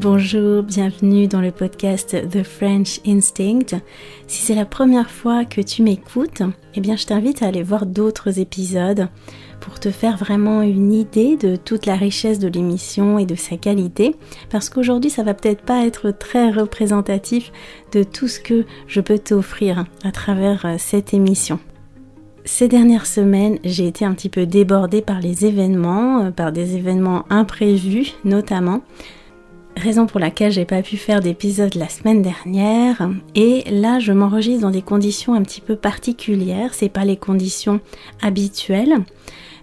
Bonjour, 0.00 0.62
bienvenue 0.62 1.26
dans 1.26 1.40
le 1.40 1.50
podcast 1.50 2.16
The 2.30 2.44
French 2.44 3.00
Instinct. 3.04 3.80
Si 4.28 4.42
c'est 4.42 4.54
la 4.54 4.64
première 4.64 5.10
fois 5.10 5.44
que 5.44 5.60
tu 5.60 5.82
m'écoutes, 5.82 6.42
eh 6.76 6.80
bien 6.80 6.94
je 6.94 7.04
t'invite 7.04 7.42
à 7.42 7.48
aller 7.48 7.64
voir 7.64 7.84
d'autres 7.84 8.38
épisodes 8.38 9.08
pour 9.58 9.80
te 9.80 9.90
faire 9.90 10.16
vraiment 10.16 10.62
une 10.62 10.92
idée 10.92 11.36
de 11.36 11.56
toute 11.56 11.84
la 11.84 11.96
richesse 11.96 12.38
de 12.38 12.46
l'émission 12.46 13.18
et 13.18 13.26
de 13.26 13.34
sa 13.34 13.56
qualité 13.56 14.14
parce 14.50 14.70
qu'aujourd'hui 14.70 15.10
ça 15.10 15.24
va 15.24 15.34
peut-être 15.34 15.62
pas 15.62 15.84
être 15.84 16.12
très 16.12 16.52
représentatif 16.52 17.50
de 17.90 18.04
tout 18.04 18.28
ce 18.28 18.38
que 18.38 18.66
je 18.86 19.00
peux 19.00 19.18
t'offrir 19.18 19.84
à 20.04 20.12
travers 20.12 20.64
euh, 20.64 20.76
cette 20.78 21.12
émission. 21.12 21.58
Ces 22.44 22.68
dernières 22.68 23.06
semaines, 23.06 23.58
j'ai 23.64 23.88
été 23.88 24.04
un 24.04 24.14
petit 24.14 24.28
peu 24.28 24.46
débordée 24.46 25.02
par 25.02 25.20
les 25.20 25.44
événements, 25.44 26.26
euh, 26.26 26.30
par 26.30 26.52
des 26.52 26.76
événements 26.76 27.24
imprévus 27.30 28.14
notamment 28.24 28.82
raison 29.78 30.06
pour 30.06 30.20
laquelle 30.20 30.52
j'ai 30.52 30.64
pas 30.64 30.82
pu 30.82 30.96
faire 30.96 31.20
d'épisode 31.20 31.74
la 31.74 31.88
semaine 31.88 32.22
dernière. 32.22 33.08
Et 33.34 33.64
là, 33.70 33.98
je 33.98 34.12
m'enregistre 34.12 34.62
dans 34.62 34.70
des 34.70 34.82
conditions 34.82 35.34
un 35.34 35.42
petit 35.42 35.60
peu 35.60 35.76
particulières. 35.76 36.74
C'est 36.74 36.88
pas 36.88 37.04
les 37.04 37.16
conditions 37.16 37.80
habituelles. 38.20 38.96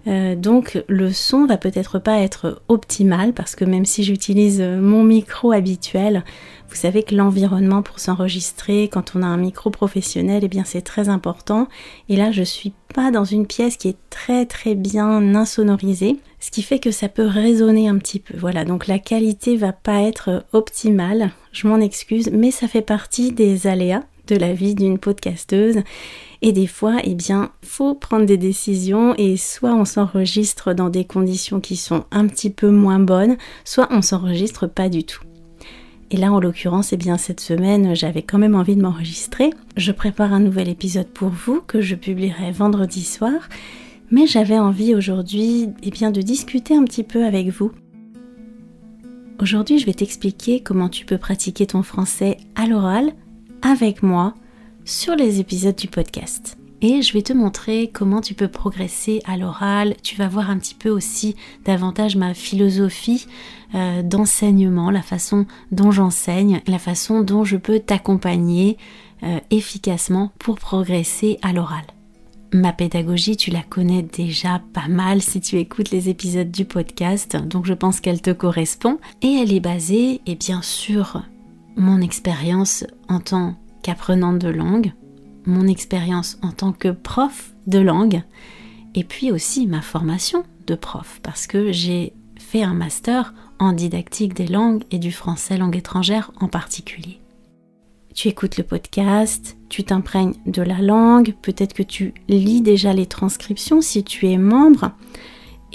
Euh, 0.08 0.36
donc 0.36 0.84
le 0.88 1.12
son 1.12 1.46
va 1.46 1.58
peut-être 1.58 1.98
pas 2.00 2.20
être 2.20 2.62
optimal 2.68 3.34
parce 3.34 3.56
que 3.56 3.66
même 3.66 3.86
si 3.86 4.04
j'utilise 4.04 4.62
mon 4.62 5.04
micro 5.04 5.52
habituel, 5.52 6.24
vous 6.70 6.76
savez 6.76 7.04
que 7.04 7.16
l'environnement 7.16 7.82
pour 7.82 8.00
s'enregistrer 8.00 8.90
quand 8.92 9.16
on 9.16 9.24
a 9.24 9.28
un 9.28 9.38
micro 9.38 9.70
professionnel, 9.70 10.44
eh 10.44 10.48
bien 10.48 10.64
c'est 10.66 10.82
très 10.82 11.10
important. 11.10 11.68
Et 12.10 12.16
là, 12.16 12.32
je 12.32 12.44
suis 12.44 12.74
pas 12.94 13.12
dans 13.12 13.24
une 13.24 13.48
pièce 13.48 13.78
qui 13.78 13.90
est 13.90 13.98
très 14.10 14.46
très 14.46 14.76
bien 14.76 15.36
insonorisée, 15.36 16.18
ce 16.40 16.52
qui 16.52 16.64
fait 16.64 16.80
que 16.80 16.92
ça 16.92 17.10
peut 17.10 17.26
résonner 17.26 17.88
un 17.88 17.98
petit 17.98 18.20
peu. 18.20 18.36
Voilà, 18.38 18.66
donc 18.66 18.88
la 18.88 19.00
qualité 19.00 19.58
va 19.58 19.74
pas 19.74 20.02
être 20.02 20.46
optimale. 20.54 21.32
Je 21.52 21.68
m'en 21.68 21.80
excuse, 21.80 22.30
mais 22.32 22.52
ça 22.52 22.68
fait 22.68 22.82
partie 22.82 23.32
des 23.32 23.68
aléas 23.68 24.04
de 24.28 24.36
la 24.36 24.54
vie 24.54 24.76
d'une 24.76 24.98
podcasteuse. 24.98 25.78
Et 26.42 26.52
des 26.52 26.68
fois, 26.68 26.98
eh 27.04 27.16
bien, 27.16 27.52
faut 27.64 27.96
prendre 27.96 28.26
des 28.26 28.38
décisions 28.38 29.16
et 29.18 29.38
soit 29.38 29.74
on 29.74 29.86
s'enregistre 29.86 30.74
dans 30.74 30.90
des 30.90 31.06
conditions 31.06 31.60
qui 31.60 31.76
sont 31.76 32.06
un 32.12 32.28
petit 32.28 32.50
peu 32.50 32.70
moins 32.70 33.00
bonnes, 33.00 33.38
soit 33.64 33.88
on 33.92 34.02
s'enregistre 34.02 34.68
pas 34.68 34.90
du 34.90 35.04
tout. 35.04 35.24
Et 36.12 36.18
là, 36.18 36.32
en 36.32 36.40
l'occurrence, 36.40 36.94
eh 36.94 36.98
bien, 36.98 37.18
cette 37.18 37.40
semaine, 37.40 37.96
j'avais 37.96 38.22
quand 38.22 38.38
même 38.38 38.56
envie 38.56 38.76
de 38.76 38.82
m'enregistrer. 38.82 39.50
Je 39.76 39.92
prépare 39.92 40.34
un 40.34 40.40
nouvel 40.40 40.70
épisode 40.70 41.08
pour 41.08 41.30
vous 41.30 41.62
que 41.66 41.82
je 41.82 41.96
publierai 41.96 42.52
vendredi 42.52 43.04
soir. 43.04 43.50
Mais 44.12 44.28
j'avais 44.28 44.60
envie 44.60 44.94
aujourd'hui, 44.94 45.70
eh 45.82 45.90
bien, 45.90 46.12
de 46.12 46.22
discuter 46.22 46.76
un 46.76 46.84
petit 46.84 47.04
peu 47.04 47.26
avec 47.26 47.48
vous. 47.48 47.72
Aujourd'hui, 49.42 49.80
je 49.80 49.86
vais 49.86 49.94
t'expliquer 49.94 50.60
comment 50.62 50.90
tu 50.90 51.06
peux 51.06 51.18
pratiquer 51.18 51.66
ton 51.66 51.82
français 51.82 52.38
à 52.56 52.68
l'oral 52.68 53.12
avec 53.66 54.04
moi 54.04 54.36
sur 54.86 55.16
les 55.16 55.40
épisodes 55.40 55.76
du 55.76 55.88
podcast. 55.88 56.58
Et 56.82 57.02
je 57.02 57.14
vais 57.14 57.24
te 57.24 57.34
montrer 57.34 57.90
comment 57.92 58.22
tu 58.22 58.36
peux 58.36 58.48
progresser 58.48 59.22
à 59.26 59.38
l'oral. 59.38 59.96
Tu 60.04 60.16
vas 60.16 60.28
voir 60.28 60.52
un 60.52 60.60
petit 60.60 60.76
peu 60.76 60.90
aussi 60.90 61.36
davantage 61.64 62.16
ma 62.16 62.36
philosophie 62.36 63.26
euh, 63.74 64.04
d'enseignement, 64.04 64.92
la 64.92 65.02
façon 65.02 65.48
dont 65.72 65.90
j'enseigne, 65.90 66.62
la 66.68 66.78
façon 66.78 67.22
dont 67.22 67.44
je 67.44 67.58
peux 67.58 67.80
t'accompagner 67.80 68.78
euh, 69.24 69.40
efficacement 69.50 70.32
pour 70.38 70.60
progresser 70.60 71.40
à 71.42 71.52
l'oral. 71.52 71.86
Ma 72.54 72.72
pédagogie, 72.72 73.36
tu 73.36 73.50
la 73.50 73.64
connais 73.64 74.04
déjà 74.04 74.62
pas 74.74 74.88
mal 74.88 75.24
si 75.24 75.42
tu 75.42 75.58
écoutes 75.58 75.90
les 75.90 76.08
épisodes 76.10 76.52
du 76.52 76.66
podcast, 76.66 77.36
donc 77.36 77.66
je 77.66 77.74
pense 77.74 78.00
qu'elle 78.00 78.22
te 78.22 78.32
correspond. 78.32 79.00
Et 79.24 79.40
elle 79.42 79.52
est 79.52 79.60
basée, 79.60 80.22
et 80.28 80.36
bien 80.36 80.62
sûr, 80.62 81.24
mon 81.76 82.02
expérience 82.02 82.86
en 83.08 83.20
tant 83.20 83.56
qu'apprenante 83.84 84.40
de 84.40 84.50
langue, 84.50 84.94
mon 85.46 85.68
expérience 85.68 86.38
en 86.42 86.52
tant 86.52 86.72
que 86.72 86.90
prof 86.90 87.54
de 87.68 87.80
langue, 87.80 88.24
et 88.96 89.04
puis 89.04 89.32
aussi 89.32 89.68
ma 89.68 89.82
formation 89.82 90.44
de 90.68 90.76
prof, 90.76 91.20
parce 91.22 91.48
que 91.48 91.72
j'ai 91.72 92.14
fait 92.40 92.64
un 92.64 92.74
master 92.74 93.34
en 93.60 93.74
didactique 93.74 94.34
des 94.34 94.48
langues 94.48 94.84
et 94.92 95.00
du 95.00 95.12
français 95.12 95.58
langue 95.58 95.76
étrangère 95.76 96.32
en 96.40 96.48
particulier. 96.48 97.20
Tu 98.14 98.30
écoutes 98.30 98.58
le 98.58 98.64
podcast, 98.64 99.58
tu 99.68 99.84
t'imprègnes 99.84 100.36
de 100.46 100.62
la 100.62 100.82
langue, 100.82 101.36
peut-être 101.42 101.74
que 101.74 101.84
tu 101.84 102.14
lis 102.30 102.62
déjà 102.62 102.94
les 102.94 103.08
transcriptions 103.08 103.82
si 103.82 104.04
tu 104.04 104.28
es 104.28 104.38
membre. 104.38 104.92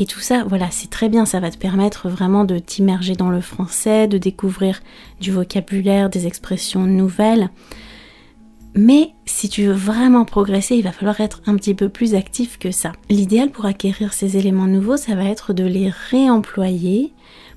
Et 0.00 0.06
tout 0.06 0.20
ça, 0.20 0.44
voilà, 0.48 0.68
c'est 0.70 0.88
très 0.88 1.10
bien, 1.10 1.26
ça 1.26 1.40
va 1.40 1.50
te 1.50 1.58
permettre 1.58 2.08
vraiment 2.08 2.44
de 2.44 2.58
t'immerger 2.58 3.16
dans 3.16 3.28
le 3.28 3.42
français, 3.42 4.08
de 4.08 4.16
découvrir 4.16 4.80
du 5.20 5.30
vocabulaire, 5.30 6.08
des 6.08 6.26
expressions 6.26 6.86
nouvelles. 6.86 7.50
Mais 8.74 9.10
si 9.26 9.50
tu 9.50 9.64
veux 9.64 9.74
vraiment 9.74 10.24
progresser, 10.24 10.76
il 10.76 10.84
va 10.84 10.92
falloir 10.92 11.20
être 11.20 11.42
un 11.44 11.54
petit 11.54 11.74
peu 11.74 11.90
plus 11.90 12.14
actif 12.14 12.58
que 12.58 12.70
ça. 12.70 12.92
L'idéal 13.10 13.50
pour 13.50 13.66
acquérir 13.66 14.14
ces 14.14 14.38
éléments 14.38 14.66
nouveaux, 14.66 14.96
ça 14.96 15.14
va 15.16 15.24
être 15.24 15.52
de 15.52 15.64
les 15.64 15.90
réemployer 16.10 17.12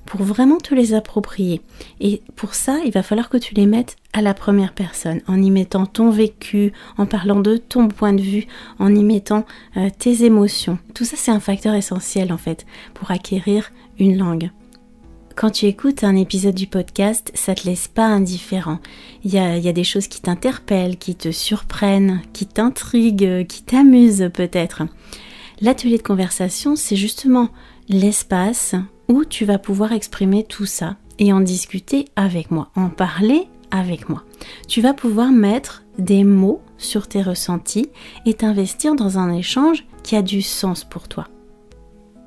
pour 0.06 0.22
vraiment 0.22 0.58
te 0.58 0.74
les 0.74 0.94
approprier. 0.94 1.60
Et 2.00 2.22
pour 2.36 2.54
ça, 2.54 2.78
il 2.84 2.92
va 2.92 3.02
falloir 3.02 3.28
que 3.28 3.36
tu 3.36 3.54
les 3.54 3.66
mettes 3.66 3.96
à 4.12 4.22
la 4.22 4.34
première 4.34 4.74
personne, 4.74 5.20
en 5.26 5.40
y 5.40 5.50
mettant 5.50 5.86
ton 5.86 6.10
vécu, 6.10 6.72
en 6.98 7.06
parlant 7.06 7.40
de 7.40 7.56
ton 7.56 7.88
point 7.88 8.12
de 8.12 8.22
vue, 8.22 8.46
en 8.78 8.94
y 8.94 9.02
mettant 9.02 9.44
euh, 9.76 9.88
tes 9.98 10.24
émotions. 10.24 10.78
Tout 10.94 11.04
ça, 11.04 11.16
c'est 11.16 11.30
un 11.30 11.40
facteur 11.40 11.74
essentiel 11.74 12.32
en 12.32 12.38
fait 12.38 12.66
pour 12.94 13.10
acquérir 13.10 13.72
une 13.98 14.18
langue. 14.18 14.50
Quand 15.36 15.50
tu 15.50 15.66
écoutes 15.66 16.04
un 16.04 16.14
épisode 16.14 16.54
du 16.54 16.68
podcast, 16.68 17.32
ça 17.34 17.56
te 17.56 17.66
laisse 17.66 17.88
pas 17.88 18.06
indifférent. 18.06 18.78
Il 19.24 19.32
y 19.32 19.34
y 19.34 19.68
a 19.68 19.72
des 19.72 19.82
choses 19.82 20.06
qui 20.06 20.20
t'interpellent, 20.20 20.96
qui 20.96 21.16
te 21.16 21.32
surprennent, 21.32 22.22
qui 22.32 22.46
t'intriguent, 22.46 23.44
qui 23.48 23.64
t'amusent 23.64 24.30
peut-être. 24.32 24.84
L'atelier 25.60 25.98
de 25.98 26.02
conversation, 26.02 26.76
c'est 26.76 26.94
justement 26.94 27.48
l'espace 27.88 28.76
où 29.08 29.24
tu 29.24 29.44
vas 29.44 29.58
pouvoir 29.58 29.92
exprimer 29.92 30.44
tout 30.44 30.66
ça 30.66 30.96
et 31.18 31.32
en 31.32 31.40
discuter 31.40 32.06
avec 32.16 32.50
moi, 32.50 32.70
en 32.76 32.88
parler 32.88 33.48
avec 33.70 34.08
moi. 34.08 34.22
Tu 34.68 34.80
vas 34.80 34.94
pouvoir 34.94 35.30
mettre 35.30 35.82
des 35.98 36.24
mots 36.24 36.60
sur 36.78 37.08
tes 37.08 37.22
ressentis 37.22 37.88
et 38.26 38.34
t'investir 38.34 38.94
dans 38.94 39.18
un 39.18 39.32
échange 39.32 39.84
qui 40.02 40.16
a 40.16 40.22
du 40.22 40.42
sens 40.42 40.84
pour 40.84 41.08
toi. 41.08 41.28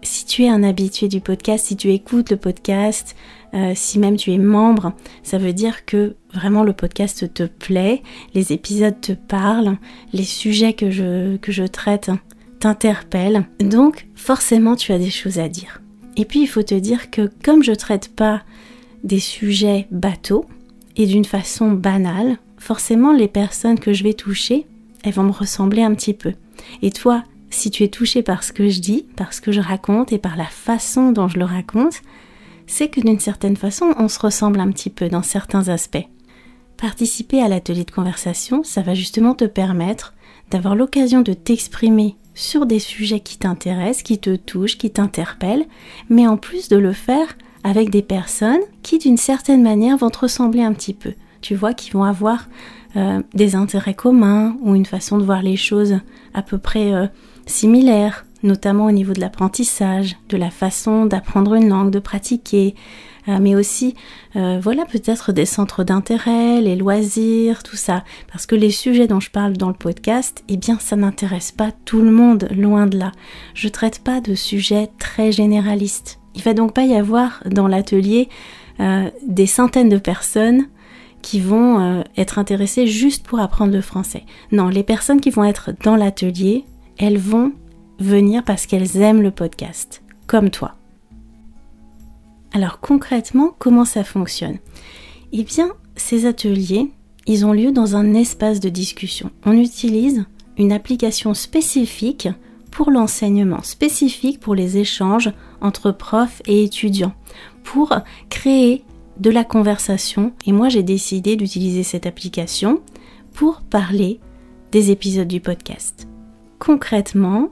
Si 0.03 0.25
tu 0.25 0.43
es 0.43 0.49
un 0.49 0.63
habitué 0.63 1.07
du 1.07 1.21
podcast, 1.21 1.65
si 1.65 1.75
tu 1.75 1.91
écoutes 1.91 2.31
le 2.31 2.38
podcast, 2.38 3.15
euh, 3.53 3.73
si 3.75 3.99
même 3.99 4.15
tu 4.15 4.31
es 4.31 4.38
membre, 4.38 4.94
ça 5.23 5.38
veut 5.38 5.53
dire 5.53 5.85
que 5.85 6.15
vraiment 6.33 6.63
le 6.63 6.73
podcast 6.73 7.33
te 7.33 7.44
plaît, 7.44 8.03
les 8.33 8.53
épisodes 8.53 8.99
te 9.01 9.13
parlent, 9.13 9.77
les 10.13 10.23
sujets 10.23 10.73
que 10.73 10.91
je, 10.91 11.38
que 11.38 11.51
je 11.51 11.63
traite 11.63 12.11
t'interpellent. 12.59 13.45
Donc 13.59 14.07
forcément 14.15 14.75
tu 14.75 14.91
as 14.91 14.99
des 14.99 15.09
choses 15.09 15.39
à 15.39 15.49
dire. 15.49 15.81
Et 16.17 16.25
puis 16.25 16.41
il 16.41 16.47
faut 16.47 16.63
te 16.63 16.75
dire 16.75 17.09
que 17.09 17.29
comme 17.44 17.63
je 17.63 17.72
traite 17.72 18.13
pas 18.13 18.41
des 19.03 19.19
sujets 19.19 19.88
bateaux 19.91 20.45
et 20.97 21.05
d'une 21.05 21.25
façon 21.25 21.72
banale, 21.72 22.38
forcément 22.57 23.13
les 23.13 23.28
personnes 23.28 23.79
que 23.79 23.94
je 23.94 24.03
vais 24.03 24.13
toucher, 24.13 24.66
elles 25.03 25.13
vont 25.13 25.23
me 25.23 25.31
ressembler 25.31 25.83
un 25.83 25.94
petit 25.94 26.16
peu. 26.16 26.33
Et 26.81 26.91
toi, 26.91 27.23
si 27.50 27.69
tu 27.69 27.83
es 27.83 27.88
touché 27.88 28.23
par 28.23 28.44
ce 28.44 28.51
que 28.51 28.67
je 28.67 28.81
dis, 28.81 29.06
par 29.16 29.31
ce 29.31 29.41
que 29.41 29.51
je 29.51 29.61
raconte 29.61 30.11
et 30.11 30.17
par 30.17 30.35
la 30.35 30.45
façon 30.45 31.11
dont 31.11 31.27
je 31.27 31.39
le 31.39 31.45
raconte, 31.45 32.01
c'est 32.66 32.89
que 32.89 33.00
d'une 33.00 33.19
certaine 33.19 33.56
façon, 33.56 33.94
on 33.97 34.09
se 34.09 34.19
ressemble 34.19 34.59
un 34.59 34.72
petit 34.72 34.89
peu 34.89 35.07
dans 35.07 35.23
certains 35.23 35.69
aspects. 35.69 36.07
Participer 36.75 37.41
à 37.41 37.47
l'atelier 37.47 37.85
de 37.85 37.91
conversation, 37.91 38.63
ça 38.63 38.81
va 38.81 38.94
justement 38.94 39.35
te 39.35 39.45
permettre 39.45 40.13
d'avoir 40.51 40.75
l'occasion 40.75 41.22
de 41.22 41.33
t'exprimer 41.33 42.16
sur 42.37 42.67
des 42.67 42.79
sujets 42.79 43.19
qui 43.19 43.37
t'intéressent, 43.37 44.03
qui 44.03 44.19
te 44.19 44.35
touchent, 44.35 44.77
qui 44.77 44.91
t'interpellent, 44.91 45.65
mais 46.09 46.27
en 46.27 46.38
plus 46.38 46.69
de 46.69 46.77
le 46.77 46.94
faire 46.94 47.35
avec 47.63 47.89
des 47.89 48.03
personnes 48.03 48.62
qui 48.83 49.00
d'une 49.00 49.17
certaine 49.17 49.63
manière 49.63 49.97
vont 49.97 50.12
te 50.12 50.19
ressembler 50.19 50.62
un 50.62 50.73
petit 50.73 50.94
peu. 50.94 51.13
Tu 51.41 51.56
vois, 51.56 51.73
qui 51.73 51.89
vont 51.89 52.03
avoir 52.03 52.47
euh, 52.95 53.21
des 53.33 53.56
intérêts 53.56 53.95
communs 53.95 54.56
ou 54.62 54.75
une 54.75 54.85
façon 54.85 55.17
de 55.17 55.23
voir 55.23 55.41
les 55.41 55.57
choses 55.57 56.00
à 56.35 56.44
peu 56.44 56.59
près 56.59 56.94
euh, 56.94 57.07
similaires, 57.47 58.25
notamment 58.44 58.85
au 58.85 58.91
niveau 58.91 59.13
de 59.13 59.19
l'apprentissage, 59.19 60.15
de 60.29 60.38
la 60.38 60.51
façon 60.51 61.07
d'apprendre 61.07 61.56
une 61.56 61.69
langue, 61.69 61.89
de 61.89 62.00
pratiquer, 62.00 62.75
mais 63.27 63.56
aussi, 63.56 63.95
euh, 64.35 64.59
voilà, 64.62 64.85
peut-être 64.85 65.31
des 65.31 65.45
centres 65.45 65.83
d'intérêt, 65.83 66.62
les 66.62 66.75
loisirs, 66.75 67.63
tout 67.63 67.75
ça. 67.75 68.03
Parce 68.31 68.45
que 68.45 68.56
les 68.56 68.71
sujets 68.71 69.07
dont 69.07 69.19
je 69.19 69.31
parle 69.31 69.53
dans 69.53 69.68
le 69.68 69.74
podcast, 69.74 70.44
eh 70.47 70.57
bien, 70.57 70.79
ça 70.79 70.95
n'intéresse 70.95 71.51
pas 71.51 71.71
tout 71.85 72.01
le 72.01 72.12
monde, 72.12 72.47
loin 72.56 72.88
de 72.88 72.97
là. 72.97 73.12
Je 73.53 73.68
traite 73.68 74.00
pas 74.00 74.21
de 74.21 74.35
sujets 74.35 74.89
très 75.00 75.31
généralistes. 75.31 76.19
Il 76.35 76.44
va 76.44 76.53
donc 76.53 76.74
pas 76.74 76.85
y 76.85 76.95
avoir 76.95 77.44
dans 77.45 77.68
l'atelier 77.68 78.29
euh, 78.79 79.09
des 79.25 79.47
centaines 79.47 79.89
de 79.89 79.97
personnes 79.97 80.68
qui 81.21 81.39
vont 81.39 82.03
être 82.15 82.39
intéressées 82.39 82.88
juste 82.88 83.25
pour 83.25 83.39
apprendre 83.39 83.74
le 83.74 83.81
français. 83.81 84.24
Non, 84.51 84.69
les 84.69 84.83
personnes 84.83 85.19
qui 85.19 85.31
vont 85.31 85.44
être 85.44 85.71
dans 85.83 85.95
l'atelier, 85.97 86.63
elles 86.97 87.18
vont 87.18 87.51
venir 88.00 88.44
parce 88.44 88.65
qu'elles 88.65 88.97
aiment 88.97 89.24
le 89.24 89.31
podcast, 89.31 90.03
comme 90.27 90.51
toi. 90.51 90.75
Alors 92.57 92.80
concrètement, 92.80 93.51
comment 93.59 93.86
ça 93.86 94.04
fonctionne? 94.04 94.57
Eh 95.31 95.44
bien, 95.44 95.69
ces 95.95 96.25
ateliers, 96.25 96.89
ils 97.27 97.45
ont 97.45 97.54
lieu 97.54 97.71
dans 97.71 97.95
un 97.95 98.15
espace 98.15 98.59
de 98.59 98.69
discussion. 98.69 99.30
On 99.45 99.51
utilise 99.51 100.25
une 100.57 100.71
application 100.71 101.36
spécifique 101.36 102.27
pour 102.71 102.89
l'enseignement, 102.89 103.62
spécifique 103.62 104.39
pour 104.39 104.56
les 104.56 104.77
échanges 104.80 105.31
entre 105.62 105.92
profs 105.92 106.42
et 106.48 106.63
étudiants, 106.63 107.13
pour 107.63 107.95
créer 108.31 108.83
de 109.19 109.30
la 109.30 109.44
conversation. 109.44 110.33
Et 110.48 110.51
moi, 110.51 110.69
j'ai 110.69 110.81
décidé 110.81 111.36
d'utiliser 111.36 111.83
cette 111.83 112.07
application 112.07 112.81
pour 113.36 113.62
parler 113.62 114.19
des 114.71 114.89
épisodes 114.89 115.27
du 115.27 115.42
podcast. 115.42 116.07
Concrètement, 116.57 117.50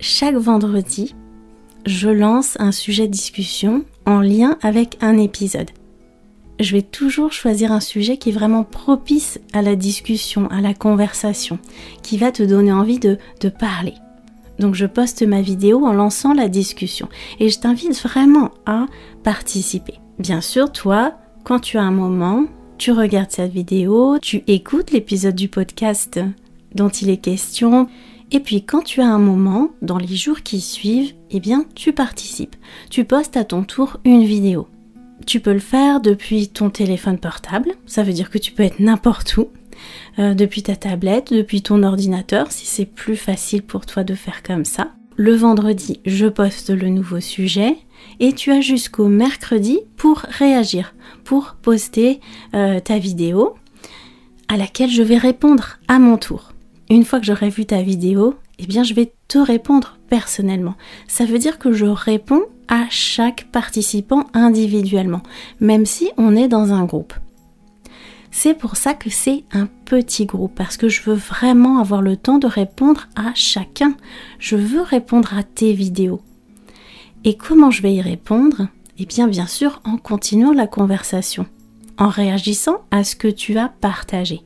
chaque 0.00 0.36
vendredi, 0.36 1.14
je 1.86 2.08
lance 2.08 2.56
un 2.60 2.72
sujet 2.72 3.06
de 3.06 3.12
discussion 3.12 3.84
en 4.06 4.20
lien 4.20 4.56
avec 4.62 4.98
un 5.00 5.18
épisode. 5.18 5.70
Je 6.60 6.76
vais 6.76 6.82
toujours 6.82 7.32
choisir 7.32 7.72
un 7.72 7.80
sujet 7.80 8.18
qui 8.18 8.28
est 8.28 8.32
vraiment 8.32 8.62
propice 8.62 9.40
à 9.52 9.62
la 9.62 9.74
discussion, 9.74 10.48
à 10.50 10.60
la 10.60 10.74
conversation, 10.74 11.58
qui 12.02 12.18
va 12.18 12.30
te 12.30 12.42
donner 12.42 12.72
envie 12.72 13.00
de, 13.00 13.18
de 13.40 13.48
parler. 13.48 13.94
Donc 14.58 14.74
je 14.74 14.86
poste 14.86 15.22
ma 15.26 15.40
vidéo 15.40 15.84
en 15.84 15.92
lançant 15.92 16.34
la 16.34 16.48
discussion 16.48 17.08
et 17.40 17.48
je 17.48 17.58
t'invite 17.58 18.00
vraiment 18.00 18.50
à 18.66 18.86
participer. 19.24 19.94
Bien 20.18 20.40
sûr, 20.40 20.70
toi, 20.70 21.14
quand 21.42 21.58
tu 21.58 21.78
as 21.78 21.82
un 21.82 21.90
moment, 21.90 22.44
tu 22.78 22.92
regardes 22.92 23.30
cette 23.30 23.52
vidéo, 23.52 24.18
tu 24.20 24.44
écoutes 24.46 24.92
l'épisode 24.92 25.34
du 25.34 25.48
podcast 25.48 26.20
dont 26.74 26.90
il 26.90 27.10
est 27.10 27.16
question, 27.16 27.88
et 28.32 28.40
puis 28.40 28.64
quand 28.64 28.82
tu 28.82 29.02
as 29.02 29.06
un 29.06 29.18
moment, 29.18 29.70
dans 29.82 29.98
les 29.98 30.16
jours 30.16 30.42
qui 30.42 30.60
suivent, 30.60 31.12
eh 31.30 31.38
bien 31.38 31.66
tu 31.74 31.92
participes. 31.92 32.56
Tu 32.90 33.04
postes 33.04 33.36
à 33.36 33.44
ton 33.44 33.62
tour 33.62 33.98
une 34.04 34.24
vidéo. 34.24 34.68
Tu 35.26 35.38
peux 35.38 35.52
le 35.52 35.60
faire 35.60 36.00
depuis 36.00 36.48
ton 36.48 36.70
téléphone 36.70 37.18
portable, 37.18 37.72
ça 37.86 38.02
veut 38.02 38.14
dire 38.14 38.30
que 38.30 38.38
tu 38.38 38.52
peux 38.52 38.62
être 38.62 38.80
n'importe 38.80 39.36
où, 39.36 39.50
euh, 40.18 40.34
depuis 40.34 40.62
ta 40.62 40.76
tablette, 40.76 41.32
depuis 41.32 41.62
ton 41.62 41.82
ordinateur, 41.82 42.50
si 42.50 42.66
c'est 42.66 42.86
plus 42.86 43.16
facile 43.16 43.62
pour 43.62 43.84
toi 43.86 44.02
de 44.02 44.14
faire 44.14 44.42
comme 44.42 44.64
ça. 44.64 44.92
Le 45.16 45.34
vendredi, 45.34 46.00
je 46.06 46.26
poste 46.26 46.70
le 46.70 46.88
nouveau 46.88 47.20
sujet 47.20 47.76
et 48.18 48.32
tu 48.32 48.50
as 48.50 48.62
jusqu'au 48.62 49.08
mercredi 49.08 49.80
pour 49.96 50.18
réagir, 50.18 50.94
pour 51.22 51.56
poster 51.60 52.18
euh, 52.54 52.80
ta 52.80 52.98
vidéo 52.98 53.54
à 54.48 54.56
laquelle 54.56 54.90
je 54.90 55.02
vais 55.02 55.18
répondre 55.18 55.78
à 55.86 55.98
mon 55.98 56.16
tour. 56.16 56.51
Une 56.92 57.06
fois 57.06 57.20
que 57.20 57.24
j'aurai 57.24 57.48
vu 57.48 57.64
ta 57.64 57.80
vidéo, 57.80 58.34
eh 58.58 58.66
bien 58.66 58.82
je 58.82 58.92
vais 58.92 59.14
te 59.26 59.38
répondre 59.38 59.96
personnellement. 60.10 60.74
Ça 61.08 61.24
veut 61.24 61.38
dire 61.38 61.58
que 61.58 61.72
je 61.72 61.86
réponds 61.86 62.42
à 62.68 62.84
chaque 62.90 63.46
participant 63.50 64.26
individuellement, 64.34 65.22
même 65.58 65.86
si 65.86 66.10
on 66.18 66.36
est 66.36 66.48
dans 66.48 66.74
un 66.74 66.84
groupe. 66.84 67.14
C'est 68.30 68.52
pour 68.52 68.76
ça 68.76 68.92
que 68.92 69.08
c'est 69.08 69.44
un 69.52 69.70
petit 69.86 70.26
groupe, 70.26 70.54
parce 70.54 70.76
que 70.76 70.90
je 70.90 71.00
veux 71.00 71.14
vraiment 71.14 71.78
avoir 71.78 72.02
le 72.02 72.18
temps 72.18 72.36
de 72.36 72.46
répondre 72.46 73.08
à 73.16 73.32
chacun. 73.34 73.94
Je 74.38 74.56
veux 74.56 74.82
répondre 74.82 75.32
à 75.34 75.44
tes 75.44 75.72
vidéos. 75.72 76.20
Et 77.24 77.38
comment 77.38 77.70
je 77.70 77.80
vais 77.80 77.94
y 77.94 78.02
répondre? 78.02 78.68
Eh 78.98 79.06
bien, 79.06 79.28
bien 79.28 79.46
sûr, 79.46 79.80
en 79.86 79.96
continuant 79.96 80.52
la 80.52 80.66
conversation, 80.66 81.46
en 81.96 82.08
réagissant 82.08 82.82
à 82.90 83.02
ce 83.02 83.16
que 83.16 83.28
tu 83.28 83.56
as 83.56 83.70
partagé. 83.70 84.42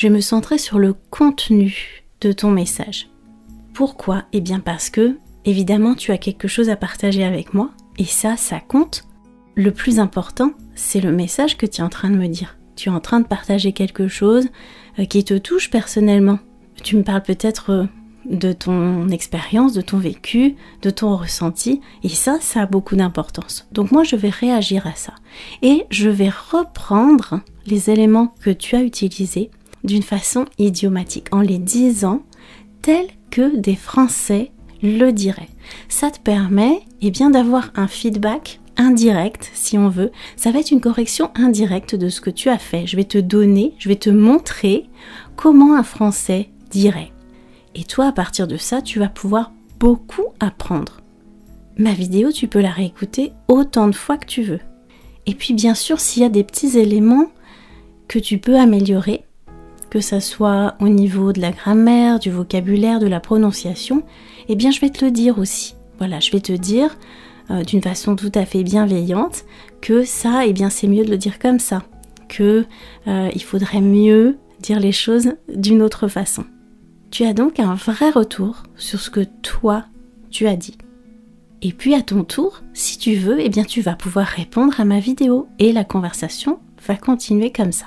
Je 0.00 0.08
me 0.08 0.22
centrer 0.22 0.56
sur 0.56 0.78
le 0.78 0.94
contenu 0.94 2.06
de 2.22 2.32
ton 2.32 2.50
message. 2.50 3.10
Pourquoi? 3.74 4.24
Eh 4.32 4.40
bien 4.40 4.58
parce 4.58 4.88
que, 4.88 5.18
évidemment, 5.44 5.94
tu 5.94 6.10
as 6.10 6.16
quelque 6.16 6.48
chose 6.48 6.70
à 6.70 6.76
partager 6.76 7.22
avec 7.22 7.52
moi, 7.52 7.72
et 7.98 8.06
ça, 8.06 8.38
ça 8.38 8.60
compte. 8.60 9.04
Le 9.56 9.72
plus 9.72 9.98
important, 9.98 10.52
c'est 10.74 11.02
le 11.02 11.12
message 11.12 11.58
que 11.58 11.66
tu 11.66 11.82
es 11.82 11.84
en 11.84 11.90
train 11.90 12.08
de 12.08 12.16
me 12.16 12.28
dire 12.28 12.56
tu 12.76 12.88
es 12.88 12.92
en 12.92 13.00
train 13.00 13.20
de 13.20 13.26
partager 13.26 13.74
quelque 13.74 14.08
chose 14.08 14.48
euh, 14.98 15.04
qui 15.04 15.22
te 15.22 15.36
touche 15.36 15.68
personnellement. 15.68 16.38
Tu 16.82 16.96
me 16.96 17.02
parles 17.02 17.22
peut-être 17.22 17.70
euh, 17.70 17.84
de 18.24 18.54
ton 18.54 19.10
expérience, 19.10 19.74
de 19.74 19.82
ton 19.82 19.98
vécu, 19.98 20.56
de 20.80 20.88
ton 20.88 21.14
ressenti, 21.14 21.82
et 22.04 22.08
ça, 22.08 22.38
ça 22.40 22.62
a 22.62 22.66
beaucoup 22.66 22.96
d'importance. 22.96 23.68
Donc 23.70 23.92
moi, 23.92 24.04
je 24.04 24.16
vais 24.16 24.30
réagir 24.30 24.86
à 24.86 24.94
ça. 24.94 25.12
Et 25.60 25.84
je 25.90 26.08
vais 26.08 26.30
reprendre 26.30 27.42
les 27.66 27.90
éléments 27.90 28.28
que 28.40 28.48
tu 28.48 28.76
as 28.76 28.82
utilisés 28.82 29.50
d'une 29.84 30.02
façon 30.02 30.46
idiomatique, 30.58 31.28
en 31.32 31.40
les 31.40 31.58
disant 31.58 32.22
tels 32.82 33.08
que 33.30 33.56
des 33.56 33.76
Français 33.76 34.50
le 34.82 35.10
diraient. 35.10 35.48
Ça 35.88 36.10
te 36.10 36.18
permet 36.18 36.80
eh 37.00 37.10
bien, 37.10 37.30
d'avoir 37.30 37.70
un 37.74 37.86
feedback 37.86 38.60
indirect, 38.76 39.50
si 39.54 39.76
on 39.78 39.88
veut. 39.88 40.10
Ça 40.36 40.50
va 40.50 40.60
être 40.60 40.70
une 40.70 40.80
correction 40.80 41.30
indirecte 41.34 41.94
de 41.94 42.08
ce 42.08 42.20
que 42.20 42.30
tu 42.30 42.48
as 42.48 42.58
fait. 42.58 42.86
Je 42.86 42.96
vais 42.96 43.04
te 43.04 43.18
donner, 43.18 43.74
je 43.78 43.88
vais 43.88 43.96
te 43.96 44.10
montrer 44.10 44.88
comment 45.36 45.76
un 45.76 45.82
Français 45.82 46.50
dirait. 46.70 47.12
Et 47.74 47.84
toi, 47.84 48.06
à 48.06 48.12
partir 48.12 48.46
de 48.46 48.56
ça, 48.56 48.82
tu 48.82 48.98
vas 48.98 49.08
pouvoir 49.08 49.52
beaucoup 49.78 50.26
apprendre. 50.40 51.00
Ma 51.76 51.92
vidéo, 51.92 52.32
tu 52.32 52.48
peux 52.48 52.60
la 52.60 52.70
réécouter 52.70 53.32
autant 53.48 53.88
de 53.88 53.94
fois 53.94 54.18
que 54.18 54.26
tu 54.26 54.42
veux. 54.42 54.60
Et 55.26 55.34
puis, 55.34 55.54
bien 55.54 55.74
sûr, 55.74 56.00
s'il 56.00 56.22
y 56.22 56.26
a 56.26 56.30
des 56.30 56.44
petits 56.44 56.78
éléments 56.78 57.30
que 58.08 58.18
tu 58.18 58.38
peux 58.38 58.58
améliorer, 58.58 59.24
que 59.90 60.00
ça 60.00 60.20
soit 60.20 60.74
au 60.80 60.88
niveau 60.88 61.32
de 61.32 61.40
la 61.40 61.50
grammaire, 61.50 62.18
du 62.18 62.30
vocabulaire, 62.30 63.00
de 63.00 63.06
la 63.06 63.20
prononciation, 63.20 64.02
eh 64.48 64.54
bien, 64.54 64.70
je 64.70 64.80
vais 64.80 64.90
te 64.90 65.04
le 65.04 65.10
dire 65.10 65.38
aussi. 65.38 65.74
Voilà, 65.98 66.20
je 66.20 66.30
vais 66.30 66.40
te 66.40 66.52
dire, 66.52 66.96
euh, 67.50 67.64
d'une 67.64 67.82
façon 67.82 68.14
tout 68.14 68.30
à 68.34 68.44
fait 68.44 68.62
bienveillante 68.62 69.44
que 69.80 70.04
ça, 70.04 70.46
eh 70.46 70.52
bien 70.52 70.70
c'est 70.70 70.86
mieux 70.86 71.04
de 71.04 71.10
le 71.10 71.18
dire 71.18 71.38
comme 71.38 71.58
ça, 71.58 71.82
que 72.28 72.64
euh, 73.08 73.30
il 73.34 73.42
faudrait 73.42 73.80
mieux 73.80 74.38
dire 74.60 74.78
les 74.78 74.92
choses 74.92 75.32
d'une 75.52 75.82
autre 75.82 76.06
façon. 76.06 76.44
Tu 77.10 77.24
as 77.24 77.32
donc 77.32 77.58
un 77.58 77.74
vrai 77.74 78.10
retour 78.10 78.62
sur 78.76 79.00
ce 79.00 79.10
que 79.10 79.24
toi 79.42 79.84
tu 80.30 80.46
as 80.46 80.54
dit. 80.54 80.78
Et 81.62 81.72
puis 81.72 81.94
à 81.94 82.02
ton 82.02 82.22
tour, 82.22 82.62
si 82.72 82.98
tu 82.98 83.14
veux, 83.14 83.40
eh 83.40 83.48
bien 83.48 83.64
tu 83.64 83.80
vas 83.80 83.96
pouvoir 83.96 84.26
répondre 84.26 84.78
à 84.78 84.84
ma 84.84 85.00
vidéo 85.00 85.48
et 85.58 85.72
la 85.72 85.84
conversation 85.84 86.60
va 86.86 86.94
continuer 86.94 87.50
comme 87.50 87.72
ça. 87.72 87.86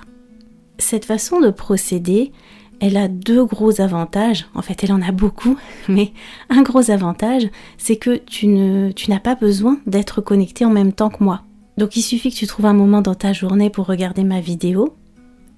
Cette 0.77 1.05
façon 1.05 1.39
de 1.39 1.49
procéder, 1.49 2.31
elle 2.79 2.97
a 2.97 3.07
deux 3.07 3.45
gros 3.45 3.79
avantages. 3.79 4.47
En 4.55 4.61
fait, 4.61 4.83
elle 4.83 4.91
en 4.91 5.01
a 5.01 5.11
beaucoup, 5.11 5.57
mais 5.87 6.11
un 6.49 6.61
gros 6.63 6.91
avantage, 6.91 7.47
c'est 7.77 7.95
que 7.95 8.17
tu, 8.17 8.47
n'as 8.47 9.19
pas 9.19 9.35
besoin 9.35 9.79
d'être 9.85 10.21
connecté 10.21 10.65
en 10.65 10.69
même 10.69 10.93
temps 10.93 11.09
que 11.09 11.23
moi. 11.23 11.43
Donc 11.77 11.95
il 11.95 12.01
suffit 12.01 12.29
que 12.29 12.35
tu 12.35 12.47
trouves 12.47 12.65
un 12.65 12.73
moment 12.73 13.01
dans 13.01 13.15
ta 13.15 13.33
journée 13.33 13.69
pour 13.69 13.87
regarder 13.87 14.23
ma 14.23 14.41
vidéo, 14.41 14.95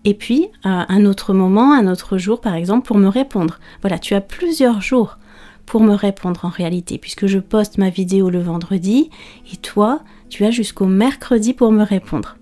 et 0.05 0.13
puis 0.13 0.49
un 0.63 1.05
autre 1.05 1.33
moment, 1.33 1.73
un 1.73 1.87
autre 1.87 2.19
jour 2.19 2.39
par 2.39 2.53
exemple, 2.53 2.85
pour 2.85 2.97
me 2.97 3.07
répondre. 3.07 3.59
Voilà, 3.81 3.97
tu 3.97 4.13
as 4.13 4.21
plusieurs 4.21 4.81
jours 4.81 5.17
pour 5.65 5.81
me 5.81 5.95
répondre 5.95 6.45
en 6.45 6.49
réalité, 6.49 6.99
puisque 6.99 7.25
je 7.25 7.39
poste 7.39 7.79
ma 7.79 7.89
vidéo 7.89 8.29
le 8.29 8.39
vendredi, 8.39 9.09
et 9.51 9.57
toi, 9.57 10.01
tu 10.29 10.45
as 10.45 10.51
jusqu'au 10.51 10.85
mercredi 10.85 11.53
pour 11.53 11.71
me 11.71 11.83
répondre. 11.83 12.37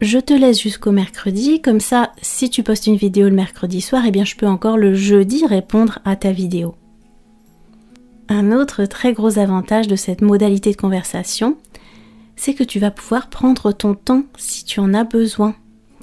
Je 0.00 0.18
te 0.18 0.34
laisse 0.34 0.60
jusqu'au 0.60 0.92
mercredi, 0.92 1.62
comme 1.62 1.80
ça, 1.80 2.12
si 2.20 2.50
tu 2.50 2.62
postes 2.62 2.86
une 2.86 2.96
vidéo 2.96 3.28
le 3.28 3.34
mercredi 3.34 3.80
soir, 3.80 4.04
eh 4.06 4.10
bien 4.10 4.24
je 4.24 4.36
peux 4.36 4.46
encore 4.46 4.76
le 4.76 4.94
jeudi 4.94 5.46
répondre 5.46 6.00
à 6.04 6.16
ta 6.16 6.32
vidéo. 6.32 6.74
Un 8.28 8.52
autre 8.52 8.84
très 8.86 9.12
gros 9.12 9.38
avantage 9.38 9.86
de 9.86 9.96
cette 9.96 10.22
modalité 10.22 10.72
de 10.72 10.76
conversation, 10.76 11.56
c'est 12.36 12.54
que 12.54 12.64
tu 12.64 12.78
vas 12.78 12.90
pouvoir 12.90 13.28
prendre 13.28 13.72
ton 13.72 13.94
temps 13.94 14.24
si 14.36 14.64
tu 14.64 14.80
en 14.80 14.94
as 14.94 15.04
besoin. 15.04 15.54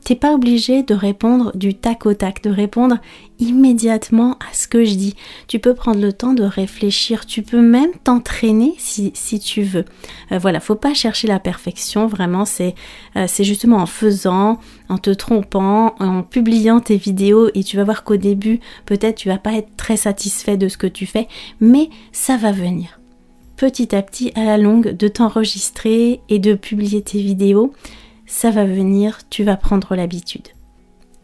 T'es 0.03 0.15
pas 0.15 0.34
obligé 0.34 0.81
de 0.81 0.96
répondre 0.96 1.55
du 1.55 1.75
tac 1.75 2.05
au 2.05 2.13
tac, 2.13 2.41
de 2.41 2.50
répondre 2.50 2.98
immédiatement 3.39 4.34
à 4.39 4.53
ce 4.53 4.67
que 4.67 4.84
je 4.84 4.96
dis. 4.96 5.15
Tu 5.48 5.60
peux 5.60 5.75
prendre 5.75 6.01
le 6.01 6.12
temps 6.12 6.34
de 6.34 6.43
réfléchir, 6.43 7.25
tu 7.25 7.43
peux 7.43 7.62
même 7.62 7.91
t'entraîner 8.03 8.74
si, 8.77 9.12
tu 9.39 9.62
veux. 9.62 9.86
Euh, 10.31 10.39
voilà, 10.39 10.60
faut 10.60 10.75
pas 10.75 10.93
chercher 10.93 11.27
la 11.27 11.39
perfection, 11.39 12.08
vraiment, 12.08 12.46
c'est 12.46 12.74
euh, 13.15 13.25
c'est 13.27 13.43
justement 13.43 13.77
en 13.77 13.86
faisant, 13.86 14.60
en 14.89 14.98
te 14.98 15.12
trompant, 15.12 15.96
en 16.00 16.24
publiant 16.24 16.79
tes 16.79 16.98
vidéos 16.98 17.50
et 17.53 17.63
tu 17.63 17.77
vas 17.77 17.84
voir 17.84 18.03
qu'au 18.03 18.17
début, 18.17 18.60
peut-être 18.86 19.15
tu 19.15 19.27
vas 19.29 19.38
pas 19.38 19.53
être 19.53 19.75
très 19.77 19.98
satisfait 19.98 20.58
de 20.58 20.67
ce 20.67 20.77
que 20.77 20.88
tu 20.88 21.05
fais, 21.05 21.27
mais 21.60 21.89
ça 22.12 22.38
va 22.38 22.51
venir. 22.51 23.00
Petit 23.55 23.96
à 23.96 24.01
petit, 24.01 24.31
à 24.34 24.43
la 24.43 24.58
longue, 24.58 24.98
de 24.98 25.08
t'enregistrer 25.08 26.22
et 26.29 26.39
de 26.39 26.55
publier 26.55 27.03
tes 27.03 27.22
vidéos, 27.22 27.74
ça 28.32 28.50
va 28.50 28.64
venir, 28.64 29.20
tu 29.30 29.44
vas 29.44 29.58
prendre 29.58 29.94
l'habitude. 29.94 30.48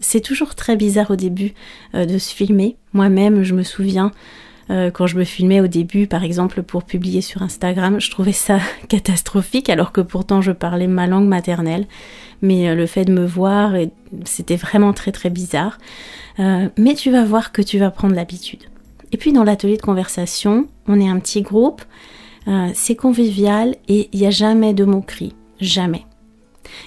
C'est 0.01 0.19
toujours 0.19 0.55
très 0.55 0.75
bizarre 0.75 1.09
au 1.09 1.15
début 1.15 1.53
euh, 1.95 2.05
de 2.05 2.17
se 2.17 2.35
filmer. 2.35 2.75
Moi-même, 2.91 3.43
je 3.43 3.55
me 3.55 3.63
souviens 3.63 4.11
euh, 4.69 4.91
quand 4.91 5.07
je 5.07 5.15
me 5.15 5.23
filmais 5.23 5.61
au 5.61 5.67
début, 5.67 6.07
par 6.07 6.25
exemple 6.25 6.61
pour 6.63 6.83
publier 6.83 7.21
sur 7.21 7.41
Instagram, 7.41 8.01
je 8.01 8.11
trouvais 8.11 8.33
ça 8.33 8.59
catastrophique 8.89 9.69
alors 9.69 9.93
que 9.93 10.01
pourtant 10.01 10.41
je 10.41 10.51
parlais 10.51 10.87
ma 10.87 11.07
langue 11.07 11.29
maternelle. 11.29 11.87
Mais 12.41 12.67
euh, 12.67 12.75
le 12.75 12.85
fait 12.85 13.05
de 13.05 13.13
me 13.13 13.25
voir, 13.25 13.73
c'était 14.25 14.57
vraiment 14.57 14.91
très 14.91 15.13
très 15.13 15.29
bizarre. 15.29 15.79
mais 16.37 16.93
tu 16.93 17.09
vas 17.09 17.23
voir 17.23 17.53
que 17.53 17.61
tu 17.61 17.79
vas 17.79 17.89
prendre 17.89 18.15
l'habitude. 18.15 18.65
Et 19.13 19.17
puis 19.17 19.31
dans 19.31 19.45
l'atelier 19.45 19.77
de 19.77 19.81
conversation, 19.81 20.67
on 20.87 20.99
est 20.99 21.09
un 21.09 21.19
petit 21.19 21.41
groupe. 21.41 21.81
C'est 22.73 22.95
convivial 22.95 23.75
et 23.87 24.09
il 24.13 24.19
n'y 24.19 24.27
a 24.27 24.29
jamais 24.29 24.73
de 24.73 24.85
moquerie. 24.85 25.33
Jamais. 25.59 26.06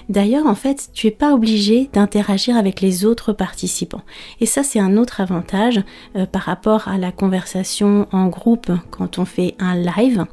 D'ailleurs, 0.08 0.46
en 0.46 0.54
fait, 0.54 0.90
tu 0.92 1.06
n'es 1.06 1.12
pas 1.12 1.34
obligé 1.34 1.88
d'interagir 1.92 2.56
avec 2.56 2.80
les 2.80 3.04
autres 3.04 3.32
participants. 3.32 4.02
Et 4.40 4.46
ça, 4.46 4.62
c'est 4.62 4.80
un 4.80 4.96
autre 4.96 5.20
avantage 5.20 5.82
euh, 6.16 6.26
par 6.26 6.42
rapport 6.42 6.88
à 6.88 6.99
la 6.99 7.12
conversation 7.12 8.06
en 8.12 8.26
groupe 8.28 8.70
quand 8.90 9.18
on 9.18 9.25
fait 9.25 9.54
un 9.58 9.76
live. 9.76 10.26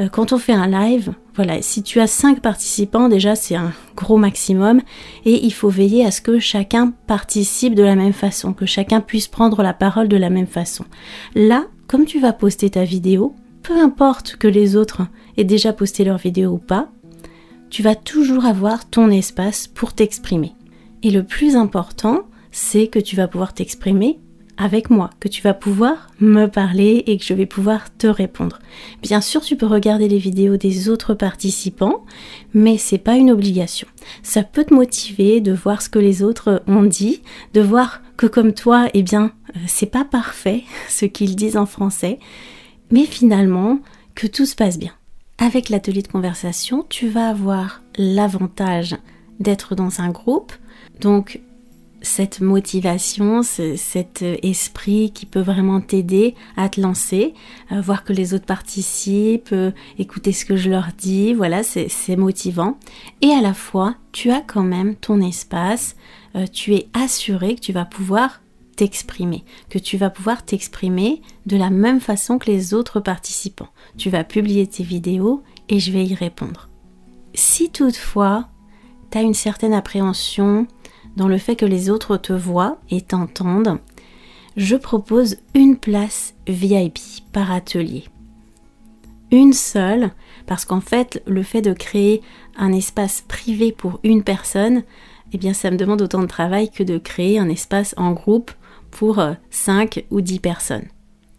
Euh, 0.00 0.08
quand 0.08 0.32
on 0.32 0.38
fait 0.38 0.52
un 0.52 0.68
live, 0.68 1.12
voilà, 1.34 1.62
si 1.62 1.82
tu 1.82 2.00
as 2.00 2.06
cinq 2.06 2.40
participants, 2.40 3.08
déjà 3.08 3.34
c'est 3.34 3.56
un 3.56 3.72
gros 3.96 4.16
maximum 4.16 4.80
et 5.24 5.44
il 5.44 5.52
faut 5.52 5.68
veiller 5.68 6.04
à 6.04 6.10
ce 6.10 6.20
que 6.20 6.38
chacun 6.38 6.92
participe 7.06 7.74
de 7.74 7.82
la 7.82 7.96
même 7.96 8.12
façon, 8.12 8.52
que 8.52 8.66
chacun 8.66 9.00
puisse 9.00 9.28
prendre 9.28 9.62
la 9.62 9.74
parole 9.74 10.08
de 10.08 10.16
la 10.16 10.30
même 10.30 10.46
façon. 10.46 10.84
Là, 11.34 11.64
comme 11.86 12.04
tu 12.04 12.20
vas 12.20 12.32
poster 12.32 12.70
ta 12.70 12.84
vidéo, 12.84 13.34
peu 13.62 13.78
importe 13.78 14.36
que 14.36 14.48
les 14.48 14.76
autres 14.76 15.02
aient 15.36 15.44
déjà 15.44 15.72
posté 15.72 16.04
leur 16.04 16.18
vidéo 16.18 16.52
ou 16.52 16.58
pas, 16.58 16.88
tu 17.72 17.82
vas 17.82 17.94
toujours 17.94 18.44
avoir 18.44 18.88
ton 18.90 19.10
espace 19.10 19.66
pour 19.66 19.94
t'exprimer. 19.94 20.52
Et 21.02 21.10
le 21.10 21.24
plus 21.24 21.56
important, 21.56 22.26
c'est 22.50 22.86
que 22.86 22.98
tu 22.98 23.16
vas 23.16 23.28
pouvoir 23.28 23.54
t'exprimer 23.54 24.20
avec 24.58 24.90
moi, 24.90 25.08
que 25.20 25.28
tu 25.28 25.40
vas 25.40 25.54
pouvoir 25.54 26.10
me 26.20 26.48
parler 26.48 27.02
et 27.06 27.16
que 27.16 27.24
je 27.24 27.32
vais 27.32 27.46
pouvoir 27.46 27.96
te 27.96 28.06
répondre. 28.06 28.58
Bien 29.00 29.22
sûr, 29.22 29.40
tu 29.40 29.56
peux 29.56 29.64
regarder 29.64 30.06
les 30.06 30.18
vidéos 30.18 30.58
des 30.58 30.90
autres 30.90 31.14
participants, 31.14 32.04
mais 32.52 32.76
c'est 32.76 32.98
pas 32.98 33.16
une 33.16 33.30
obligation. 33.30 33.88
Ça 34.22 34.42
peut 34.42 34.64
te 34.64 34.74
motiver 34.74 35.40
de 35.40 35.52
voir 35.52 35.80
ce 35.80 35.88
que 35.88 35.98
les 35.98 36.22
autres 36.22 36.62
ont 36.66 36.82
dit, 36.82 37.22
de 37.54 37.62
voir 37.62 38.02
que 38.18 38.26
comme 38.26 38.52
toi, 38.52 38.90
eh 38.92 39.02
bien, 39.02 39.32
euh, 39.56 39.60
c'est 39.66 39.86
pas 39.86 40.04
parfait 40.04 40.64
ce 40.90 41.06
qu'ils 41.06 41.36
disent 41.36 41.56
en 41.56 41.66
français, 41.66 42.18
mais 42.90 43.06
finalement, 43.06 43.80
que 44.14 44.26
tout 44.26 44.44
se 44.44 44.54
passe 44.54 44.78
bien. 44.78 44.92
Avec 45.38 45.68
l'atelier 45.68 46.02
de 46.02 46.08
conversation, 46.08 46.86
tu 46.88 47.08
vas 47.08 47.28
avoir 47.28 47.82
l'avantage 47.96 48.96
d'être 49.40 49.74
dans 49.74 50.00
un 50.00 50.10
groupe, 50.10 50.52
donc 51.00 51.40
cette 52.02 52.40
motivation, 52.40 53.42
cet 53.42 54.22
esprit 54.42 55.12
qui 55.12 55.24
peut 55.26 55.40
vraiment 55.40 55.80
t'aider 55.80 56.34
à 56.56 56.68
te 56.68 56.80
lancer, 56.80 57.34
euh, 57.70 57.80
voir 57.80 58.04
que 58.04 58.12
les 58.12 58.34
autres 58.34 58.44
participent, 58.44 59.52
euh, 59.52 59.70
écouter 59.98 60.32
ce 60.32 60.44
que 60.44 60.56
je 60.56 60.68
leur 60.68 60.88
dis, 60.98 61.32
voilà, 61.32 61.62
c'est 61.62 62.16
motivant. 62.16 62.78
Et 63.20 63.30
à 63.30 63.40
la 63.40 63.54
fois, 63.54 63.94
tu 64.10 64.30
as 64.30 64.40
quand 64.40 64.64
même 64.64 64.96
ton 64.96 65.20
espace, 65.20 65.96
euh, 66.34 66.46
tu 66.46 66.74
es 66.74 66.88
assuré 66.92 67.54
que 67.54 67.60
tu 67.60 67.72
vas 67.72 67.84
pouvoir 67.84 68.42
t'exprimer, 68.76 69.44
que 69.70 69.78
tu 69.78 69.96
vas 69.96 70.10
pouvoir 70.10 70.44
t'exprimer 70.44 71.22
de 71.46 71.56
la 71.56 71.70
même 71.70 72.00
façon 72.00 72.38
que 72.38 72.50
les 72.50 72.74
autres 72.74 73.00
participants. 73.00 73.68
Tu 73.96 74.10
vas 74.10 74.24
publier 74.24 74.66
tes 74.66 74.82
vidéos 74.82 75.42
et 75.68 75.78
je 75.78 75.92
vais 75.92 76.04
y 76.04 76.14
répondre. 76.14 76.68
Si 77.34 77.70
toutefois, 77.70 78.48
tu 79.10 79.18
as 79.18 79.22
une 79.22 79.34
certaine 79.34 79.74
appréhension 79.74 80.66
dans 81.16 81.28
le 81.28 81.38
fait 81.38 81.56
que 81.56 81.66
les 81.66 81.90
autres 81.90 82.16
te 82.16 82.32
voient 82.32 82.78
et 82.90 83.00
t'entendent, 83.00 83.78
je 84.56 84.76
propose 84.76 85.36
une 85.54 85.76
place 85.76 86.34
VIP 86.46 86.98
par 87.32 87.50
atelier. 87.52 88.04
Une 89.30 89.54
seule, 89.54 90.10
parce 90.46 90.66
qu'en 90.66 90.80
fait, 90.80 91.22
le 91.26 91.42
fait 91.42 91.62
de 91.62 91.72
créer 91.72 92.20
un 92.56 92.72
espace 92.72 93.22
privé 93.26 93.72
pour 93.72 93.98
une 94.02 94.22
personne, 94.22 94.82
eh 95.32 95.38
bien, 95.38 95.54
ça 95.54 95.70
me 95.70 95.78
demande 95.78 96.02
autant 96.02 96.20
de 96.20 96.26
travail 96.26 96.70
que 96.70 96.82
de 96.82 96.98
créer 96.98 97.38
un 97.38 97.48
espace 97.48 97.94
en 97.96 98.12
groupe 98.12 98.50
pour 98.90 99.22
5 99.50 99.96
euh, 99.96 100.00
ou 100.10 100.20
10 100.20 100.40
personnes. 100.40 100.86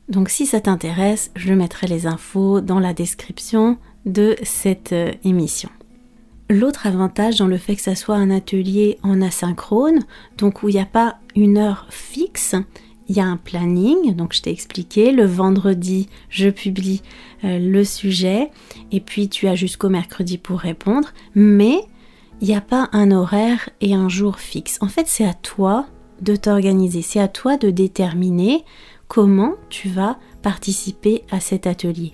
Donc 0.10 0.30
si 0.30 0.46
ça 0.46 0.60
t'intéresse, 0.60 1.32
je 1.36 1.54
mettrai 1.54 1.88
les 1.88 2.08
infos 2.08 2.62
dans 2.62 2.80
la 2.80 2.94
description 2.94 3.78
de 4.06 4.36
cette 4.44 4.92
euh, 4.92 5.12
émission. 5.24 5.70
L'autre 6.50 6.88
avantage 6.88 7.38
dans 7.38 7.48
le 7.48 7.58
fait 7.58 7.76
que 7.76 7.82
ça 7.82 7.96
soit 7.96 8.16
un 8.16 8.30
atelier 8.30 9.00
en 9.02 9.22
asynchrone, 9.22 10.00
donc 10.38 10.62
où 10.62 10.70
il 10.70 10.76
n'y 10.76 10.82
a 10.82 10.86
pas 10.86 11.18
une 11.36 11.58
heure 11.58 11.88
fixe, 11.90 12.56
il 13.08 13.16
y 13.16 13.22
a 13.22 13.26
un 13.26 13.38
planning, 13.38 14.14
donc 14.14 14.34
je 14.34 14.42
t'ai 14.42 14.52
expliqué, 14.52 15.12
le 15.12 15.26
vendredi 15.26 16.10
je 16.30 16.50
publie 16.50 17.02
euh, 17.44 17.60
le 17.60 17.84
sujet 17.84 18.52
et 18.92 19.00
puis 19.00 19.30
tu 19.30 19.48
as 19.48 19.56
jusqu'au 19.56 19.90
mercredi 19.90 20.38
pour 20.38 20.60
répondre, 20.60 21.10
mais 21.34 21.80
il 22.42 22.48
n'y 22.50 22.56
a 22.56 22.62
pas 22.62 22.90
un 22.92 23.12
horaire 23.12 23.70
et 23.80 23.94
un 23.94 24.10
jour 24.10 24.40
fixe. 24.40 24.78
En 24.82 24.90
fait 24.90 25.08
c'est 25.08 25.26
à 25.26 25.34
toi 25.34 25.86
de 26.22 26.36
t'organiser. 26.36 27.02
C'est 27.02 27.20
à 27.20 27.28
toi 27.28 27.58
de 27.58 27.70
déterminer 27.70 28.64
comment 29.14 29.54
tu 29.70 29.90
vas 29.90 30.18
participer 30.42 31.24
à 31.30 31.40
cet 31.40 31.68
atelier. 31.68 32.14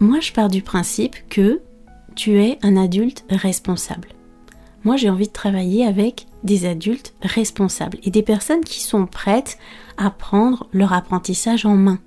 Moi, 0.00 0.20
je 0.20 0.32
pars 0.32 0.48
du 0.48 0.62
principe 0.62 1.16
que 1.28 1.60
tu 2.14 2.40
es 2.40 2.58
un 2.62 2.78
adulte 2.78 3.26
responsable. 3.28 4.08
Moi, 4.84 4.96
j'ai 4.96 5.10
envie 5.10 5.26
de 5.26 5.32
travailler 5.32 5.84
avec 5.84 6.26
des 6.42 6.64
adultes 6.64 7.14
responsables 7.20 7.98
et 8.04 8.10
des 8.10 8.22
personnes 8.22 8.64
qui 8.64 8.80
sont 8.80 9.04
prêtes 9.04 9.58
à 9.98 10.08
prendre 10.08 10.66
leur 10.72 10.94
apprentissage 10.94 11.66
en 11.66 11.76
main. 11.76 11.98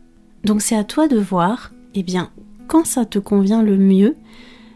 Donc, 0.44 0.64
c'est 0.64 0.76
à 0.76 0.84
toi 0.84 1.08
de 1.08 1.20
voir, 1.20 1.72
eh 1.94 2.02
bien, 2.02 2.32
quand 2.68 2.88
ça 2.88 3.06
te 3.06 3.20
convient 3.20 3.62
le 3.62 3.78
mieux, 3.78 4.16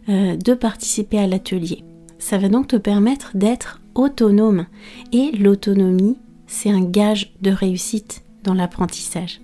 euh, 0.09 0.35
de 0.35 0.53
participer 0.53 1.17
à 1.17 1.25
l'atelier. 1.25 1.83
Ça 2.19 2.37
va 2.37 2.47
donc 2.47 2.67
te 2.67 2.75
permettre 2.75 3.31
d'être 3.33 3.81
autonome. 3.95 4.67
Et 5.13 5.31
l'autonomie, 5.31 6.17
c'est 6.45 6.69
un 6.69 6.83
gage 6.83 7.33
de 7.41 7.49
réussite 7.49 8.23
dans 8.43 8.53
l'apprentissage. 8.53 9.41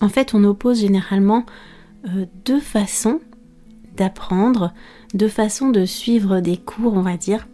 En 0.00 0.08
fait, 0.08 0.34
on 0.34 0.44
oppose 0.44 0.80
généralement 0.80 1.44
euh, 2.06 2.26
deux 2.44 2.60
façons 2.60 3.20
d'apprendre, 3.96 4.72
deux 5.14 5.28
façons 5.28 5.70
de 5.70 5.84
suivre 5.84 6.40
des 6.40 6.56
cours, 6.56 6.94
on 6.94 7.02
va 7.02 7.16
dire. 7.16 7.48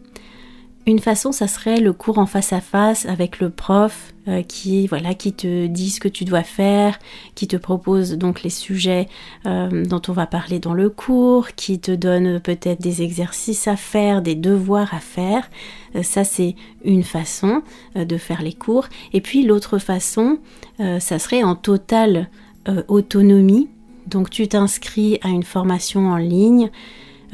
Une 0.84 0.98
façon, 0.98 1.30
ça 1.30 1.46
serait 1.46 1.78
le 1.78 1.92
cours 1.92 2.18
en 2.18 2.26
face 2.26 2.52
à 2.52 2.60
face 2.60 3.06
avec 3.06 3.38
le 3.38 3.50
prof 3.50 4.12
euh, 4.26 4.42
qui, 4.42 4.88
voilà, 4.88 5.14
qui 5.14 5.32
te 5.32 5.66
dit 5.68 5.90
ce 5.90 6.00
que 6.00 6.08
tu 6.08 6.24
dois 6.24 6.42
faire, 6.42 6.98
qui 7.36 7.46
te 7.46 7.56
propose 7.56 8.14
donc 8.14 8.42
les 8.42 8.50
sujets 8.50 9.08
euh, 9.46 9.84
dont 9.84 10.02
on 10.08 10.12
va 10.12 10.26
parler 10.26 10.58
dans 10.58 10.74
le 10.74 10.90
cours, 10.90 11.52
qui 11.54 11.78
te 11.78 11.92
donne 11.92 12.40
peut-être 12.40 12.80
des 12.80 13.02
exercices 13.02 13.68
à 13.68 13.76
faire, 13.76 14.22
des 14.22 14.34
devoirs 14.34 14.92
à 14.92 14.98
faire. 14.98 15.48
Euh, 15.94 16.02
ça, 16.02 16.24
c'est 16.24 16.56
une 16.84 17.04
façon 17.04 17.62
de 17.94 18.16
faire 18.16 18.42
les 18.42 18.52
cours. 18.52 18.88
Et 19.12 19.20
puis 19.20 19.44
l'autre 19.44 19.78
façon, 19.78 20.38
ça 20.78 21.20
serait 21.20 21.44
en 21.44 21.54
totale 21.54 22.28
autonomie. 22.88 23.68
Donc 24.08 24.30
tu 24.30 24.48
t'inscris 24.48 25.20
à 25.22 25.28
une 25.28 25.44
formation 25.44 26.08
en 26.08 26.16
ligne 26.16 26.70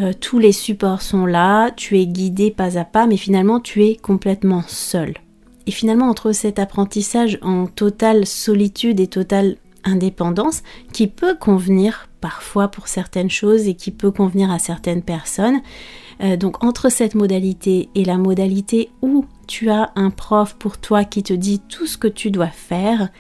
euh, 0.01 0.13
tous 0.19 0.39
les 0.39 0.53
supports 0.53 1.03
sont 1.03 1.27
là, 1.27 1.71
tu 1.73 1.99
es 1.99 2.07
guidé 2.07 2.51
pas 2.51 2.79
à 2.79 2.85
pas, 2.85 3.07
mais 3.07 3.17
finalement 3.17 3.61
tu 3.61 3.85
es 3.85 3.97
complètement 3.97 4.63
seul. 4.67 5.15
Et 5.69 5.71
finalement, 5.71 6.09
entre 6.09 6.33
cet 6.33 6.59
apprentissage 6.59 7.39
en 7.43 7.67
totale 7.67 8.27
solitude 8.27 9.01
et 9.01 9.07
totale 9.07 9.57
indépendance, 9.85 10.63
qui 10.95 11.09
peut 11.09 11.37
convenir 11.37 12.09
parfois 12.23 12.69
pour 12.69 12.89
certaines 12.89 13.31
choses 13.31 13.69
et 13.69 13.75
qui 13.75 13.91
peut 13.91 14.11
convenir 14.11 14.51
à 14.51 14.59
certaines 14.59 15.03
personnes, 15.03 15.61
euh, 16.23 16.39
donc 16.39 16.65
entre 16.65 16.91
cette 16.91 17.15
modalité 17.15 17.91
et 17.95 18.05
la 18.05 18.17
modalité 18.17 18.91
où 19.03 19.27
tu 19.47 19.69
as 19.69 19.93
un 19.95 20.09
prof 20.09 20.57
pour 20.59 20.79
toi 20.79 21.05
qui 21.05 21.23
te 21.23 21.35
dit 21.35 21.61
tout 21.61 21.87
ce 21.87 21.99
que 21.99 22.09
tu 22.09 22.31
dois 22.31 22.49
faire, 22.49 23.11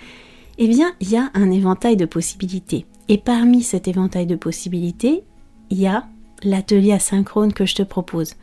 eh 0.56 0.68
bien, 0.68 0.92
il 1.00 1.10
y 1.10 1.16
a 1.18 1.30
un 1.34 1.50
éventail 1.50 1.98
de 1.98 2.06
possibilités. 2.06 2.86
Et 3.08 3.18
parmi 3.18 3.62
cet 3.62 3.88
éventail 3.88 4.26
de 4.26 4.36
possibilités, 4.36 5.22
il 5.68 5.80
y 5.80 5.86
a 5.86 6.06
l'atelier 6.42 6.92
asynchrone 6.92 7.52
que 7.52 7.66
je 7.66 7.74
te 7.74 7.82
propose, 7.82 8.34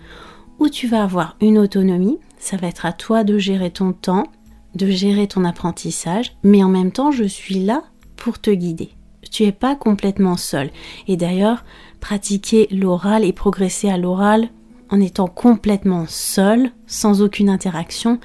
où 0.59 0.69
tu 0.69 0.87
vas 0.87 1.03
avoir 1.03 1.35
une 1.41 1.57
autonomie, 1.57 2.19
ça 2.37 2.57
va 2.57 2.67
être 2.67 2.85
à 2.85 2.93
toi 2.93 3.23
de 3.23 3.37
gérer 3.37 3.71
ton 3.71 3.93
temps, 3.93 4.27
de 4.75 4.87
gérer 4.87 5.27
ton 5.27 5.45
apprentissage, 5.45 6.35
mais 6.43 6.63
en 6.63 6.69
même 6.69 6.91
temps, 6.91 7.11
je 7.11 7.23
suis 7.23 7.63
là 7.63 7.83
pour 8.15 8.39
te 8.39 8.51
guider. 8.51 8.89
Tu 9.31 9.43
n'es 9.43 9.51
pas 9.51 9.75
complètement 9.75 10.37
seul. 10.37 10.69
Et 11.07 11.17
d'ailleurs, 11.17 11.65
pratiquer 11.99 12.67
l'oral 12.71 13.25
et 13.25 13.33
progresser 13.33 13.89
à 13.89 13.97
l'oral 13.97 14.49
en 14.89 15.01
étant 15.01 15.27
complètement 15.27 16.05
seul, 16.07 16.71
sans 16.85 17.21
aucune 17.21 17.49
interaction, 17.49 18.19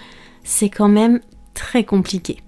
c'est 0.45 0.69
quand 0.69 0.89
même 0.89 1.21
très 1.55 1.85
compliqué. 1.85 2.39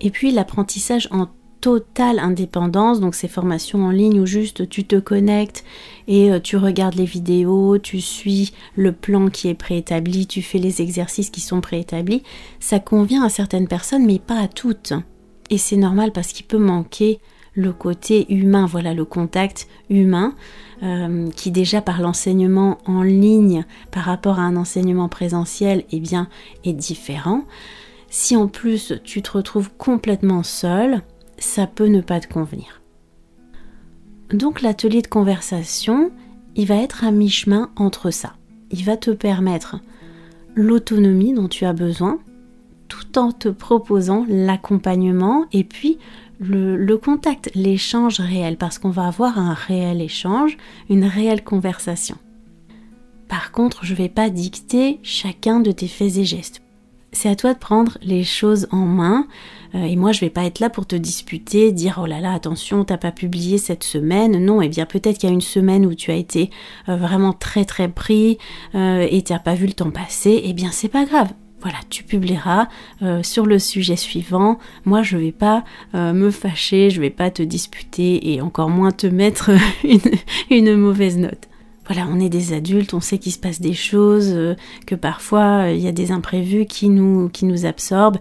Et 0.00 0.10
puis 0.10 0.30
l'apprentissage 0.32 1.08
en 1.10 1.28
totale 1.60 2.18
indépendance, 2.18 3.00
donc 3.00 3.14
ces 3.14 3.28
formations 3.28 3.84
en 3.84 3.90
ligne 3.90 4.20
où 4.20 4.26
juste 4.26 4.68
tu 4.68 4.84
te 4.84 4.96
connectes 4.96 5.64
et 6.08 6.30
euh, 6.30 6.40
tu 6.40 6.56
regardes 6.56 6.94
les 6.94 7.04
vidéos, 7.04 7.78
tu 7.78 8.00
suis 8.00 8.52
le 8.74 8.92
plan 8.92 9.28
qui 9.28 9.48
est 9.48 9.54
préétabli, 9.54 10.26
tu 10.26 10.42
fais 10.42 10.58
les 10.58 10.82
exercices 10.82 11.30
qui 11.30 11.40
sont 11.40 11.60
préétablis, 11.60 12.22
ça 12.60 12.78
convient 12.78 13.24
à 13.24 13.28
certaines 13.28 13.68
personnes 13.68 14.06
mais 14.06 14.18
pas 14.18 14.38
à 14.38 14.48
toutes. 14.48 14.92
Et 15.50 15.58
c'est 15.58 15.76
normal 15.76 16.12
parce 16.12 16.32
qu'il 16.32 16.46
peut 16.46 16.58
manquer 16.58 17.20
le 17.56 17.72
côté 17.72 18.32
humain, 18.32 18.66
voilà 18.66 18.94
le 18.94 19.04
contact 19.04 19.66
humain, 19.88 20.34
euh, 20.82 21.28
qui 21.30 21.50
déjà 21.50 21.80
par 21.80 22.02
l'enseignement 22.02 22.78
en 22.84 23.02
ligne 23.02 23.64
par 23.90 24.04
rapport 24.04 24.38
à 24.38 24.42
un 24.42 24.56
enseignement 24.56 25.08
présentiel, 25.08 25.84
eh 25.90 26.00
bien, 26.00 26.28
est 26.64 26.74
différent. 26.74 27.44
Si 28.10 28.36
en 28.36 28.46
plus 28.46 28.92
tu 29.04 29.22
te 29.22 29.32
retrouves 29.32 29.70
complètement 29.78 30.42
seul, 30.42 31.02
ça 31.38 31.66
peut 31.66 31.86
ne 31.86 32.00
pas 32.00 32.20
te 32.20 32.32
convenir. 32.32 32.80
Donc 34.32 34.62
l'atelier 34.62 35.02
de 35.02 35.06
conversation, 35.06 36.10
il 36.56 36.66
va 36.66 36.76
être 36.76 37.04
à 37.04 37.10
mi-chemin 37.10 37.70
entre 37.76 38.10
ça. 38.10 38.34
Il 38.70 38.84
va 38.84 38.96
te 38.96 39.10
permettre 39.10 39.76
l'autonomie 40.54 41.32
dont 41.32 41.48
tu 41.48 41.64
as 41.64 41.72
besoin, 41.72 42.18
tout 42.88 43.18
en 43.18 43.30
te 43.32 43.48
proposant 43.48 44.24
l'accompagnement 44.28 45.46
et 45.52 45.64
puis 45.64 45.98
le, 46.38 46.96
contact, 46.96 47.50
l'échange 47.54 48.20
réel, 48.20 48.56
parce 48.56 48.78
qu'on 48.78 48.90
va 48.90 49.06
avoir 49.06 49.38
un 49.38 49.54
réel 49.54 50.00
échange, 50.02 50.56
une 50.90 51.04
réelle 51.04 51.44
conversation. 51.44 52.16
Par 53.28 53.52
contre, 53.52 53.84
je 53.84 53.92
ne 53.92 53.98
vais 53.98 54.08
pas 54.08 54.30
dicter 54.30 55.00
chacun 55.02 55.60
de 55.60 55.72
tes 55.72 55.88
faits 55.88 56.16
et 56.18 56.24
gestes. 56.24 56.62
C'est 57.16 57.30
à 57.30 57.34
toi 57.34 57.54
de 57.54 57.58
prendre 57.58 57.96
les 58.02 58.24
choses 58.24 58.68
en 58.70 58.84
main. 58.84 59.26
Euh, 59.74 59.84
et 59.84 59.96
moi, 59.96 60.12
je 60.12 60.20
vais 60.20 60.28
pas 60.28 60.44
être 60.44 60.60
là 60.60 60.68
pour 60.68 60.84
te 60.84 60.94
disputer, 60.94 61.72
dire 61.72 61.98
oh 62.02 62.04
là 62.04 62.20
là, 62.20 62.34
attention, 62.34 62.84
t'as 62.84 62.98
pas 62.98 63.10
publié 63.10 63.56
cette 63.56 63.84
semaine. 63.84 64.44
Non, 64.44 64.60
et 64.60 64.66
eh 64.66 64.68
bien 64.68 64.84
peut-être 64.84 65.16
qu'il 65.16 65.30
y 65.30 65.32
a 65.32 65.34
une 65.34 65.40
semaine 65.40 65.86
où 65.86 65.94
tu 65.94 66.10
as 66.10 66.14
été 66.14 66.50
euh, 66.90 66.96
vraiment 66.96 67.32
très 67.32 67.64
très 67.64 67.88
pris 67.88 68.36
euh, 68.74 69.08
et 69.10 69.22
t'as 69.22 69.38
pas 69.38 69.54
vu 69.54 69.66
le 69.66 69.72
temps 69.72 69.90
passer. 69.90 70.28
Et 70.28 70.50
eh 70.50 70.52
bien 70.52 70.70
c'est 70.70 70.88
pas 70.88 71.06
grave 71.06 71.32
voilà, 71.62 71.78
tu 71.88 72.04
publieras 72.04 72.68
euh, 73.00 73.22
sur 73.22 73.46
le 73.46 73.58
sujet 73.58 73.96
suivant. 73.96 74.58
Moi, 74.84 75.02
je 75.02 75.16
vais 75.16 75.32
pas 75.32 75.64
me 75.94 76.30
fâcher, 76.30 76.90
je 76.90 77.00
vais 77.00 77.10
pas 77.10 77.30
te 77.30 77.42
disputer 77.42 78.34
et 78.34 78.42
encore 78.42 78.68
moins 78.68 78.92
te 78.92 79.06
mettre 79.06 79.50
une, 80.50 80.76
mauvaise 80.76 81.16
note. 81.16 81.48
Voilà, 81.86 82.06
on 82.10 82.18
est 82.18 82.28
des 82.28 82.52
adultes, 82.52 82.94
on 82.94 83.00
sait 83.00 83.18
qu'il 83.18 83.32
se 83.32 83.38
passe 83.38 83.60
des 83.60 83.74
choses, 83.74 84.32
euh, 84.32 84.54
que 84.86 84.94
parfois 84.94 85.70
il 85.70 85.80
y 85.80 85.88
a 85.88 85.92
des 85.92 86.10
imprévus 86.10 86.66
qui 86.66 86.88
nous, 86.88 87.30
absorbent 87.64 88.18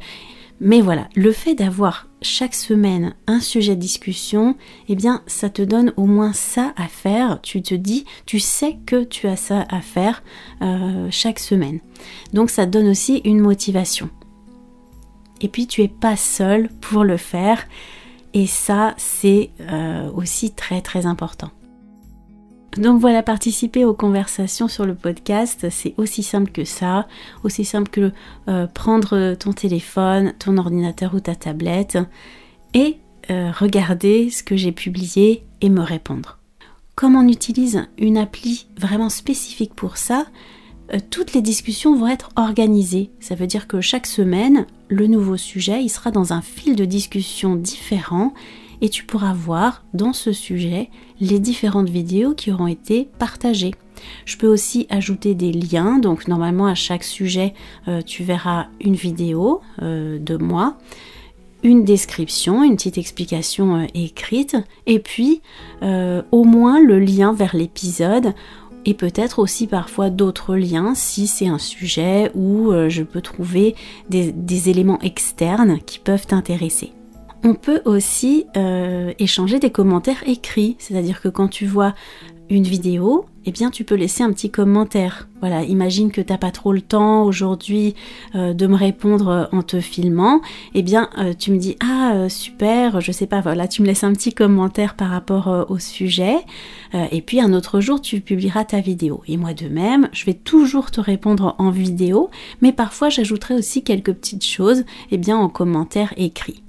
mais 0.61 0.79
voilà, 0.79 1.09
le 1.15 1.31
fait 1.33 1.53
d'avoir 1.53 2.07
chaque 2.21 2.55
semaine 2.55 3.13
un 3.27 3.41
sujet 3.41 3.75
de 3.75 3.81
discussion, 3.81 4.55
eh 4.87 4.95
bien, 4.95 5.21
ça 5.27 5.49
te 5.49 5.61
donne 5.61 5.93
au 5.97 6.05
moins 6.05 6.31
ça 6.31 6.73
à 6.77 6.87
faire. 6.87 7.41
Tu 7.41 7.61
te 7.61 7.75
dis, 7.75 8.05
tu 8.25 8.39
sais 8.39 8.77
que 8.85 9.03
tu 9.03 9.27
as 9.27 9.35
ça 9.35 9.65
à 9.69 9.81
faire 9.81 10.23
euh, 10.61 11.07
chaque 11.11 11.39
semaine. 11.39 11.81
Donc, 12.33 12.49
ça 12.49 12.65
donne 12.65 12.87
aussi 12.87 13.17
une 13.25 13.41
motivation. 13.41 14.09
Et 15.41 15.49
puis, 15.49 15.67
tu 15.67 15.83
es 15.83 15.89
pas 15.89 16.15
seul 16.15 16.69
pour 16.79 17.03
le 17.03 17.17
faire. 17.17 17.67
Et 18.33 18.47
ça, 18.47 18.93
c'est 18.97 19.49
euh, 19.59 20.09
aussi 20.11 20.51
très 20.51 20.81
très 20.81 21.05
important. 21.05 21.51
Donc 22.77 22.99
voilà, 22.99 23.23
participer 23.23 23.85
aux 23.85 23.93
conversations 23.93 24.67
sur 24.67 24.85
le 24.85 24.95
podcast, 24.95 25.67
c'est 25.69 25.93
aussi 25.97 26.23
simple 26.23 26.51
que 26.51 26.65
ça, 26.65 27.07
aussi 27.43 27.63
simple 27.63 27.89
que 27.89 28.11
euh, 28.49 28.67
prendre 28.67 29.33
ton 29.35 29.53
téléphone, 29.53 30.33
ton 30.39 30.57
ordinateur 30.57 31.13
ou 31.13 31.21
ta 31.21 31.35
tablette 31.35 31.97
et 32.73 32.97
euh, 33.29 33.51
regarder 33.51 34.29
ce 34.29 34.43
que 34.43 34.57
j'ai 34.57 34.73
publié 34.73 35.45
et 35.61 35.69
me 35.69 35.81
répondre. 35.81 36.37
Comme 36.95 37.15
on 37.15 37.27
utilise 37.27 37.87
une 37.97 38.17
appli 38.17 38.67
vraiment 38.77 39.09
spécifique 39.09 39.73
pour 39.73 39.95
ça, 39.95 40.25
euh, 40.93 40.99
toutes 41.09 41.33
les 41.33 41.41
discussions 41.41 41.95
vont 41.95 42.07
être 42.07 42.29
organisées. 42.35 43.09
Ça 43.19 43.35
veut 43.35 43.47
dire 43.47 43.67
que 43.67 43.79
chaque 43.79 44.05
semaine, 44.05 44.65
le 44.89 45.07
nouveau 45.07 45.37
sujet, 45.37 45.81
il 45.81 45.89
sera 45.89 46.11
dans 46.11 46.33
un 46.33 46.41
fil 46.41 46.75
de 46.75 46.85
discussion 46.85 47.55
différent 47.55 48.33
et 48.81 48.89
tu 48.89 49.03
pourras 49.05 49.33
voir 49.33 49.83
dans 49.93 50.13
ce 50.13 50.33
sujet 50.33 50.89
les 51.19 51.39
différentes 51.39 51.89
vidéos 51.89 52.33
qui 52.33 52.51
auront 52.51 52.67
été 52.67 53.09
partagées. 53.19 53.73
Je 54.25 54.37
peux 54.37 54.47
aussi 54.47 54.87
ajouter 54.89 55.35
des 55.35 55.51
liens, 55.51 55.99
donc 55.99 56.27
normalement 56.27 56.67
à 56.67 56.75
chaque 56.75 57.03
sujet 57.03 57.53
euh, 57.87 58.01
tu 58.01 58.23
verras 58.23 58.67
une 58.81 58.95
vidéo 58.95 59.61
euh, 59.81 60.19
de 60.19 60.37
moi, 60.37 60.77
une 61.63 61.83
description, 61.83 62.63
une 62.63 62.75
petite 62.75 62.97
explication 62.97 63.75
euh, 63.77 63.85
écrite, 63.93 64.57
et 64.85 64.99
puis 64.99 65.41
au 66.31 66.43
moins 66.43 66.81
le 66.81 66.99
lien 66.99 67.33
vers 67.33 67.55
l'épisode 67.55 68.33
et 68.87 68.93
peut-être 68.93 69.39
aussi 69.39 69.65
parfois 69.65 70.09
d'autres 70.09 70.55
liens 70.55 70.93
si 70.95 71.27
c'est 71.27 71.47
un 71.47 71.57
sujet 71.57 72.31
où 72.35 72.71
je 72.87 73.03
peux 73.03 73.21
trouver 73.21 73.75
des 74.09 74.69
éléments 74.69 74.99
externes 75.01 75.79
qui 75.85 75.99
peuvent 75.99 76.27
t'intéresser. 76.27 76.91
On 77.47 77.53
peut 77.53 77.83
aussi 77.85 78.47
euh, 78.57 79.13
échanger 79.19 79.59
des 79.59 79.69
commentaires 79.69 80.27
écrits, 80.27 80.77
c'est-à-dire 80.79 81.21
que 81.21 81.27
quand 81.27 81.47
tu 81.47 81.67
vois 81.67 81.93
une 82.49 82.63
vidéo, 82.63 83.27
eh 83.45 83.51
bien 83.51 83.69
tu 83.69 83.83
peux 83.83 83.93
laisser 83.93 84.23
un 84.23 84.33
petit 84.33 84.49
commentaire. 84.49 85.27
Voilà, 85.41 85.61
imagine 85.61 86.11
que 86.11 86.21
t'as 86.21 86.39
pas 86.39 86.49
trop 86.49 86.73
le 86.73 86.81
temps 86.81 87.23
aujourd'hui 87.23 87.93
euh, 88.33 88.55
de 88.55 88.65
me 88.65 88.75
répondre 88.75 89.47
en 89.51 89.61
te 89.61 89.79
filmant, 89.79 90.41
eh 90.73 90.81
bien 90.81 91.11
euh, 91.19 91.35
tu 91.37 91.51
me 91.51 91.57
dis 91.57 91.77
ah 91.81 92.27
super, 92.29 92.99
je 92.99 93.11
sais 93.11 93.27
pas, 93.27 93.41
voilà, 93.41 93.67
tu 93.67 93.83
me 93.83 93.87
laisses 93.87 94.03
un 94.03 94.13
petit 94.13 94.33
commentaire 94.33 94.95
par 94.95 95.11
rapport 95.11 95.67
au 95.69 95.77
sujet, 95.77 96.37
et 97.11 97.21
puis 97.21 97.41
un 97.41 97.53
autre 97.53 97.79
jour 97.79 98.01
tu 98.01 98.21
publieras 98.21 98.63
ta 98.63 98.79
vidéo. 98.79 99.21
Et 99.27 99.37
moi 99.37 99.53
de 99.53 99.67
même, 99.67 100.09
je 100.13 100.25
vais 100.25 100.33
toujours 100.33 100.89
te 100.89 100.99
répondre 100.99 101.53
en 101.59 101.69
vidéo, 101.69 102.31
mais 102.63 102.71
parfois 102.71 103.09
j'ajouterai 103.09 103.53
aussi 103.53 103.83
quelques 103.83 104.13
petites 104.13 104.45
choses, 104.45 104.83
eh 105.11 105.17
bien 105.19 105.37
en 105.37 105.47
commentaire 105.47 106.11
écrit. 106.17 106.64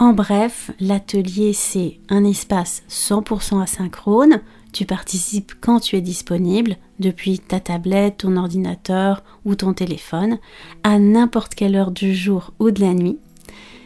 En 0.00 0.12
bref, 0.12 0.70
l'atelier 0.78 1.52
c'est 1.52 1.98
un 2.08 2.22
espace 2.22 2.84
100% 2.88 3.60
asynchrone. 3.60 4.40
Tu 4.72 4.84
participes 4.84 5.54
quand 5.60 5.80
tu 5.80 5.96
es 5.96 6.00
disponible, 6.00 6.76
depuis 7.00 7.40
ta 7.40 7.58
tablette, 7.58 8.18
ton 8.18 8.36
ordinateur 8.36 9.24
ou 9.44 9.56
ton 9.56 9.72
téléphone, 9.72 10.38
à 10.84 11.00
n'importe 11.00 11.56
quelle 11.56 11.74
heure 11.74 11.90
du 11.90 12.14
jour 12.14 12.52
ou 12.60 12.70
de 12.70 12.80
la 12.80 12.94
nuit. 12.94 13.18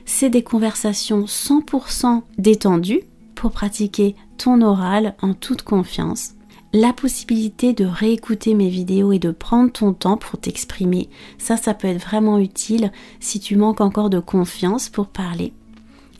C'est 0.05 0.29
des 0.29 0.42
conversations 0.42 1.25
100% 1.25 2.20
détendues 2.37 3.05
pour 3.35 3.53
pratiquer 3.53 4.14
ton 4.37 4.61
oral 4.61 5.14
en 5.22 5.33
toute 5.33 5.62
confiance. 5.62 6.33
La 6.75 6.92
possibilité 6.92 7.72
de 7.72 7.87
réécouter 7.87 8.55
mes 8.55 8.68
vidéos 8.68 9.12
et 9.12 9.18
de 9.18 9.31
prendre 9.31 9.72
ton 9.72 9.94
temps 9.94 10.18
pour 10.18 10.38
t'exprimer, 10.38 11.09
ça, 11.38 11.57
ça 11.57 11.72
peut 11.72 11.88
être 11.88 12.03
vraiment 12.03 12.38
utile 12.38 12.92
si 13.18 13.40
tu 13.40 13.57
manques 13.57 13.81
encore 13.81 14.11
de 14.11 14.20
confiance 14.20 14.90
pour 14.90 15.07
parler 15.07 15.55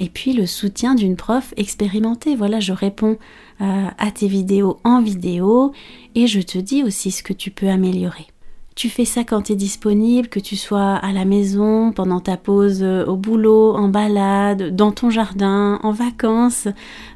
et 0.03 0.09
puis 0.09 0.33
le 0.33 0.47
soutien 0.47 0.97
d'une 0.97 1.15
prof 1.15 1.55
expérimentée. 1.57 2.35
Voilà, 2.35 2.59
je 2.59 2.73
réponds 2.73 3.19
euh, 3.61 3.87
à 3.97 4.11
tes 4.11 4.27
vidéos 4.27 4.81
en 4.83 5.01
vidéo 5.01 5.73
et 6.17 6.27
je 6.27 6.41
te 6.41 6.59
dis 6.59 6.83
aussi 6.83 7.13
ce 7.13 7.23
que 7.23 7.33
tu 7.33 7.53
peux 7.53 7.69
améliorer. 7.69 8.27
Tu 8.75 8.89
fais 8.89 9.05
ça 9.05 9.23
quand 9.23 9.43
tu 9.43 9.53
es 9.53 9.57
disponible, 9.57 10.29
que 10.29 10.41
tu 10.41 10.57
sois 10.57 10.95
à 10.95 11.13
la 11.13 11.27
maison, 11.27 11.93
pendant 11.93 12.21
ta 12.21 12.39
pause 12.39 12.83
euh, 12.83 13.05
au 13.05 13.17
boulot, 13.17 13.75
en 13.75 13.89
balade, 13.89 14.75
dans 14.75 14.93
ton 14.93 15.11
jardin, 15.11 15.79
en 15.83 15.93
vacances, 15.93 16.69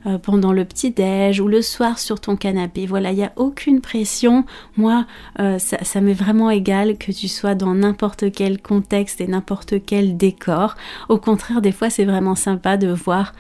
euh, 0.07 0.19
pendant 0.19 0.53
le 0.53 0.67
petit-déj 0.67 1.41
ou 1.41 1.49
le 1.49 1.63
soir 1.63 1.99
sur 1.99 2.21
ton 2.21 2.37
canapé. 2.37 2.85
Voilà, 2.85 3.11
il 3.11 3.17
n'y 3.17 3.25
a 3.25 3.33
aucune 3.37 3.81
pression. 3.81 4.45
Moi, 4.77 5.07
euh, 5.41 5.59
ça, 5.59 5.83
ça 5.83 6.03
m'est 6.03 6.13
vraiment 6.13 6.51
égal 6.51 6.99
que 6.99 7.11
tu 7.11 7.27
sois 7.27 7.55
dans 7.55 7.75
n'importe 7.75 8.31
quel 8.33 8.61
contexte 8.61 9.23
et 9.23 9.27
n'importe 9.27 9.75
quel 9.85 10.19
décor. 10.19 10.75
Au 11.09 11.19
contraire, 11.19 11.63
des 11.63 11.73
fois, 11.73 11.89
c'est 11.89 12.05
vraiment 12.05 12.35
sympa 12.35 12.77
de 12.77 12.89
voir 12.89 13.33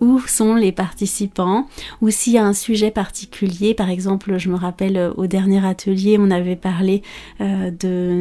où 0.00 0.18
sont 0.26 0.54
les 0.54 0.72
participants 0.72 1.68
ou 2.00 2.10
s'il 2.10 2.32
y 2.32 2.38
a 2.38 2.44
un 2.44 2.52
sujet 2.52 2.90
particulier. 2.90 3.74
Par 3.74 3.90
exemple, 3.90 4.38
je 4.38 4.48
me 4.48 4.56
rappelle 4.56 5.12
au 5.16 5.26
dernier 5.26 5.64
atelier, 5.64 6.16
on 6.18 6.30
avait 6.30 6.56
parlé 6.56 7.02
euh, 7.44 7.70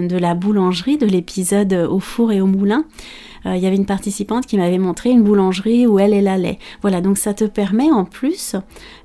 de, 0.07 0.17
la 0.17 0.36
boulangerie, 0.36 0.97
de 0.97 1.05
l'épisode 1.05 1.73
au 1.73 1.99
four 1.99 2.31
et 2.31 2.41
au 2.41 2.45
moulin. 2.45 2.86
Euh, 3.45 3.56
il 3.56 3.63
y 3.63 3.65
avait 3.65 3.75
une 3.75 3.86
participante 3.86 4.45
qui 4.45 4.58
m'avait 4.58 4.77
montré 4.77 5.10
une 5.10 5.23
boulangerie 5.23 5.88
où 5.88 5.99
elle, 5.99 6.13
elle 6.13 6.27
allait. 6.27 6.60
Voilà, 6.82 7.01
donc 7.01 7.17
ça 7.17 7.34
te 7.34 7.45
permet 7.45 7.91
en 7.91 8.06
plus 8.06 8.56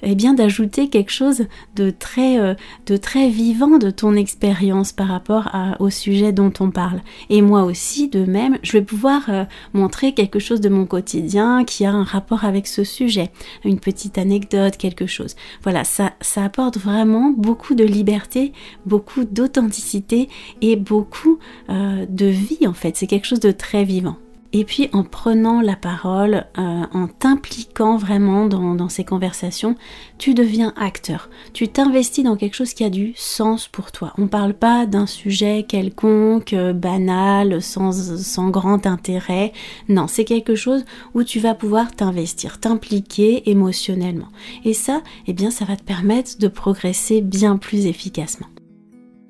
eh 0.03 0.15
bien 0.15 0.35
d'ajouter 0.35 0.89
quelque 0.89 1.13
chose 1.13 1.47
de 1.77 1.91
très, 1.91 2.39
euh, 2.39 2.55
de 2.87 2.97
très 2.97 3.29
vivant 3.29 3.79
de 3.79 3.91
ton 3.91 4.15
expérience 4.15 4.93
par 4.93 5.09
rapport 5.09 5.51
au 5.79 5.91
sujet 5.91 6.33
dont 6.33 6.53
on 6.61 6.71
parle. 6.71 7.01
Et 7.31 7.43
moi 7.43 7.65
aussi, 7.65 8.09
de 8.09 8.25
même, 8.25 8.59
je 8.63 8.73
vais 8.73 8.83
pouvoir 8.83 9.31
montrer 9.73 10.13
quelque 10.13 10.39
chose 10.39 10.61
de 10.61 10.69
mon 10.69 10.87
quotidien 10.87 11.65
qui 11.65 11.85
a 11.85 11.93
un 11.93 12.05
rapport 12.05 12.45
avec 12.45 12.67
ce 12.67 12.85
sujet, 12.85 13.31
une 13.65 13.81
petite 13.81 14.19
anecdote, 14.19 14.77
quelque 14.77 15.07
chose. 15.07 15.37
Voilà, 15.63 15.85
ça, 15.85 16.13
ça 16.21 16.45
apporte 16.45 16.79
vraiment 16.79 17.31
beaucoup 17.31 17.75
de 17.75 17.85
liberté, 17.85 18.53
beaucoup 18.87 19.25
d'authenticité 19.25 20.29
et 20.61 20.77
beaucoup 20.77 21.39
euh, 21.71 22.07
de 22.09 22.27
vie 22.27 22.67
en 22.67 22.75
fait. 22.75 22.97
C'est 22.97 23.07
quelque 23.07 23.27
chose 23.27 23.41
de 23.41 23.53
très 23.53 23.85
vivant. 23.85 24.17
Et 24.55 24.65
puis 24.65 24.89
en 24.93 25.05
prenant 25.05 25.61
la 25.61 25.77
parole, 25.77 26.47
euh, 26.59 26.85
en 26.93 27.07
t'impliquant 27.07 27.99
vraiment 27.99 28.47
dans, 28.47 28.89
ces 28.89 29.05
conversations, 29.05 29.75
tu 30.17 30.33
deviens 30.33 30.73
acteur. 30.77 31.29
Tu 31.53 31.69
t'investis 31.69 32.25
dans 32.25 32.37
quelque 32.37 32.55
chose 32.55 32.73
qui 32.73 32.83
a 32.83 32.89
du 32.89 33.13
sens 33.15 33.69
pour 33.69 33.93
toi. 33.93 34.15
On 34.17 34.23
ne 34.23 34.29
parle 34.29 34.55
pas 34.55 34.87
d'un 34.87 35.07
sujet 35.07 35.67
quelconque, 35.69 36.55
euh, 36.55 36.73
banal, 36.73 37.61
sans, 37.61 38.17
sans 38.17 38.49
grand 38.49 38.87
intérêt. 38.87 39.53
Non, 39.89 40.07
c'est 40.07 40.25
quelque 40.25 40.55
chose 40.55 40.87
où 41.13 41.25
tu 41.25 41.41
vas 41.41 41.55
pouvoir 41.55 41.95
t'investir, 41.95 42.59
t'impliquer 42.59 43.51
émotionnellement. 43.51 44.29
Et 44.65 44.73
ça, 44.73 45.03
eh 45.27 45.35
bien, 45.35 45.51
ça 45.51 45.67
va 45.67 45.77
te 45.77 45.85
permettre 45.85 46.39
de 46.39 46.49
progresser 46.49 47.21
bien 47.21 47.59
plus 47.59 47.85
efficacement. 47.85 48.47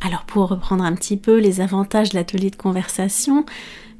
Alors 0.00 0.24
pour 0.24 0.48
reprendre 0.48 0.84
un 0.84 0.94
petit 0.94 1.16
peu 1.16 1.38
les 1.38 1.60
avantages 1.60 2.10
de 2.10 2.14
l'atelier 2.14 2.50
de 2.50 2.56
conversation, 2.56 3.44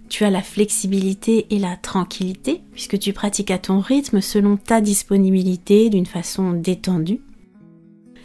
Tu 0.09 0.25
as 0.25 0.31
la 0.31 0.43
flexibilité 0.43 1.47
et 1.51 1.59
la 1.59 1.77
tranquillité, 1.77 2.63
puisque 2.73 2.99
tu 2.99 3.13
pratiques 3.13 3.51
à 3.51 3.59
ton 3.59 3.81
rythme 3.81 4.21
selon 4.21 4.57
ta 4.57 4.81
disponibilité 4.81 5.91
d'une 5.91 6.07
façon 6.07 6.53
détendue. 6.53 7.21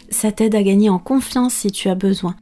Ça 0.10 0.32
t'aide 0.32 0.56
à 0.56 0.64
gagner 0.64 0.90
en 0.90 1.00
confiance 1.00 1.54
si 1.54 1.72
tu 1.72 1.90
as 1.90 1.96
besoin 1.96 2.36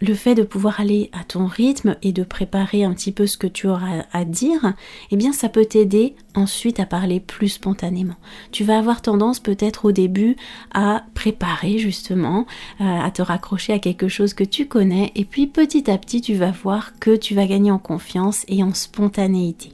le 0.00 0.14
fait 0.14 0.34
de 0.34 0.42
pouvoir 0.42 0.80
aller 0.80 1.10
à 1.12 1.24
ton 1.24 1.46
rythme 1.46 1.96
et 2.02 2.12
de 2.12 2.22
préparer 2.22 2.84
un 2.84 2.94
petit 2.94 3.12
peu 3.12 3.26
ce 3.26 3.36
que 3.36 3.46
tu 3.46 3.66
auras 3.66 4.04
à 4.12 4.24
dire, 4.24 4.74
eh 5.10 5.16
bien 5.16 5.32
ça 5.32 5.48
peut 5.48 5.64
t'aider 5.64 6.14
ensuite 6.34 6.80
à 6.80 6.86
parler 6.86 7.20
plus 7.20 7.48
spontanément. 7.48 8.16
Tu 8.52 8.64
vas 8.64 8.78
avoir 8.78 9.02
tendance 9.02 9.40
peut-être 9.40 9.86
au 9.86 9.92
début 9.92 10.36
à 10.72 11.04
préparer 11.14 11.78
justement, 11.78 12.46
euh, 12.80 12.84
à 12.84 13.10
te 13.10 13.22
raccrocher 13.22 13.72
à 13.72 13.78
quelque 13.78 14.08
chose 14.08 14.34
que 14.34 14.44
tu 14.44 14.66
connais 14.66 15.12
et 15.14 15.24
puis 15.24 15.46
petit 15.46 15.90
à 15.90 15.98
petit 15.98 16.20
tu 16.20 16.34
vas 16.34 16.50
voir 16.50 16.98
que 17.00 17.16
tu 17.16 17.34
vas 17.34 17.46
gagner 17.46 17.70
en 17.70 17.78
confiance 17.78 18.44
et 18.48 18.62
en 18.62 18.74
spontanéité. 18.74 19.72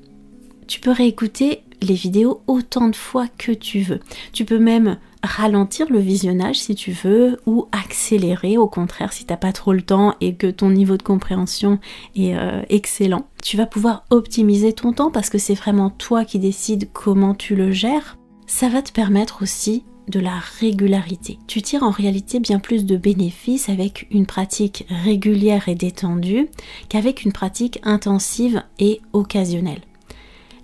Tu 0.66 0.80
peux 0.80 0.92
réécouter 0.92 1.60
les 1.82 1.94
vidéos 1.94 2.40
autant 2.46 2.88
de 2.88 2.96
fois 2.96 3.26
que 3.38 3.52
tu 3.52 3.80
veux. 3.80 4.00
Tu 4.32 4.44
peux 4.44 4.58
même 4.58 4.96
ralentir 5.24 5.86
le 5.90 5.98
visionnage 5.98 6.60
si 6.60 6.74
tu 6.74 6.92
veux 6.92 7.40
ou 7.46 7.66
accélérer 7.72 8.58
au 8.58 8.68
contraire 8.68 9.12
si 9.12 9.24
t'as 9.24 9.36
pas 9.36 9.52
trop 9.52 9.72
le 9.72 9.82
temps 9.82 10.14
et 10.20 10.34
que 10.34 10.46
ton 10.46 10.70
niveau 10.70 10.96
de 10.96 11.02
compréhension 11.02 11.78
est 12.14 12.36
euh, 12.36 12.62
excellent. 12.68 13.26
Tu 13.42 13.56
vas 13.56 13.66
pouvoir 13.66 14.04
optimiser 14.10 14.72
ton 14.72 14.92
temps 14.92 15.10
parce 15.10 15.30
que 15.30 15.38
c'est 15.38 15.54
vraiment 15.54 15.90
toi 15.90 16.24
qui 16.24 16.38
décides 16.38 16.90
comment 16.92 17.34
tu 17.34 17.56
le 17.56 17.72
gères. 17.72 18.18
Ça 18.46 18.68
va 18.68 18.82
te 18.82 18.92
permettre 18.92 19.42
aussi 19.42 19.84
de 20.08 20.20
la 20.20 20.38
régularité. 20.60 21.38
Tu 21.46 21.62
tires 21.62 21.82
en 21.82 21.90
réalité 21.90 22.38
bien 22.38 22.58
plus 22.58 22.84
de 22.84 22.96
bénéfices 22.98 23.70
avec 23.70 24.06
une 24.10 24.26
pratique 24.26 24.86
régulière 25.04 25.68
et 25.68 25.74
détendue 25.74 26.48
qu'avec 26.90 27.24
une 27.24 27.32
pratique 27.32 27.80
intensive 27.84 28.62
et 28.78 29.00
occasionnelle. 29.14 29.80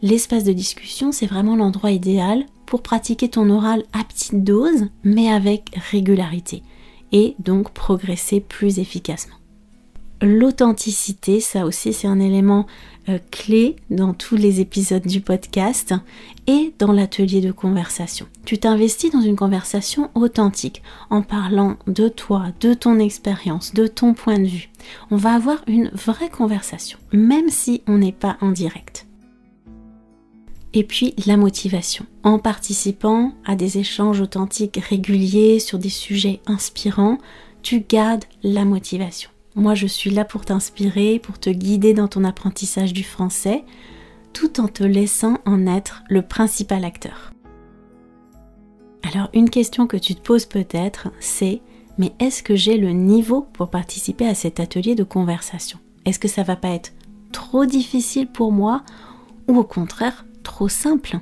L'espace 0.02 0.44
de 0.44 0.52
discussion, 0.52 1.12
c'est 1.12 1.26
vraiment 1.26 1.56
l'endroit 1.56 1.90
idéal 1.90 2.44
pour 2.70 2.82
pratiquer 2.82 3.28
ton 3.28 3.50
oral 3.50 3.82
à 3.92 4.04
petite 4.04 4.44
dose, 4.44 4.86
mais 5.02 5.28
avec 5.28 5.72
régularité, 5.90 6.62
et 7.10 7.34
donc 7.40 7.72
progresser 7.72 8.40
plus 8.40 8.78
efficacement. 8.78 9.34
L'authenticité, 10.22 11.40
ça 11.40 11.66
aussi 11.66 11.92
c'est 11.92 12.06
un 12.06 12.20
élément 12.20 12.66
euh, 13.08 13.18
clé 13.32 13.74
dans 13.90 14.14
tous 14.14 14.36
les 14.36 14.60
épisodes 14.60 15.06
du 15.06 15.20
podcast 15.20 15.94
et 16.46 16.72
dans 16.78 16.92
l'atelier 16.92 17.40
de 17.40 17.50
conversation. 17.50 18.26
Tu 18.44 18.58
t'investis 18.58 19.10
dans 19.10 19.20
une 19.20 19.36
conversation 19.36 20.10
authentique 20.14 20.82
en 21.08 21.22
parlant 21.22 21.76
de 21.88 22.08
toi, 22.08 22.46
de 22.60 22.72
ton 22.72 23.00
expérience, 23.00 23.74
de 23.74 23.88
ton 23.88 24.14
point 24.14 24.38
de 24.38 24.46
vue. 24.46 24.70
On 25.10 25.16
va 25.16 25.34
avoir 25.34 25.64
une 25.66 25.90
vraie 25.92 26.30
conversation, 26.30 26.98
même 27.12 27.48
si 27.48 27.82
on 27.88 27.98
n'est 27.98 28.12
pas 28.12 28.36
en 28.40 28.50
direct. 28.52 29.06
Et 30.72 30.84
puis 30.84 31.14
la 31.26 31.36
motivation. 31.36 32.06
En 32.22 32.38
participant 32.38 33.32
à 33.44 33.56
des 33.56 33.78
échanges 33.78 34.20
authentiques 34.20 34.80
réguliers 34.88 35.58
sur 35.58 35.78
des 35.78 35.88
sujets 35.88 36.40
inspirants, 36.46 37.18
tu 37.62 37.80
gardes 37.80 38.24
la 38.42 38.64
motivation. 38.64 39.30
Moi, 39.56 39.74
je 39.74 39.86
suis 39.86 40.10
là 40.10 40.24
pour 40.24 40.44
t'inspirer, 40.44 41.18
pour 41.18 41.38
te 41.38 41.50
guider 41.50 41.92
dans 41.92 42.08
ton 42.08 42.24
apprentissage 42.24 42.92
du 42.92 43.02
français, 43.02 43.64
tout 44.32 44.60
en 44.60 44.68
te 44.68 44.84
laissant 44.84 45.38
en 45.44 45.66
être 45.66 46.04
le 46.08 46.22
principal 46.22 46.84
acteur. 46.84 47.32
Alors, 49.02 49.28
une 49.34 49.50
question 49.50 49.88
que 49.88 49.96
tu 49.96 50.14
te 50.14 50.20
poses 50.20 50.46
peut-être, 50.46 51.08
c'est 51.18 51.60
mais 51.98 52.12
est-ce 52.20 52.42
que 52.42 52.54
j'ai 52.54 52.78
le 52.78 52.92
niveau 52.92 53.46
pour 53.52 53.68
participer 53.68 54.26
à 54.26 54.34
cet 54.34 54.60
atelier 54.60 54.94
de 54.94 55.04
conversation? 55.04 55.78
Est-ce 56.04 56.18
que 56.18 56.28
ça 56.28 56.44
va 56.44 56.56
pas 56.56 56.70
être 56.70 56.92
trop 57.32 57.66
difficile 57.66 58.28
pour 58.28 58.52
moi? 58.52 58.84
Ou 59.48 59.58
au 59.58 59.64
contraire 59.64 60.24
trop 60.42 60.68
simple 60.68 61.20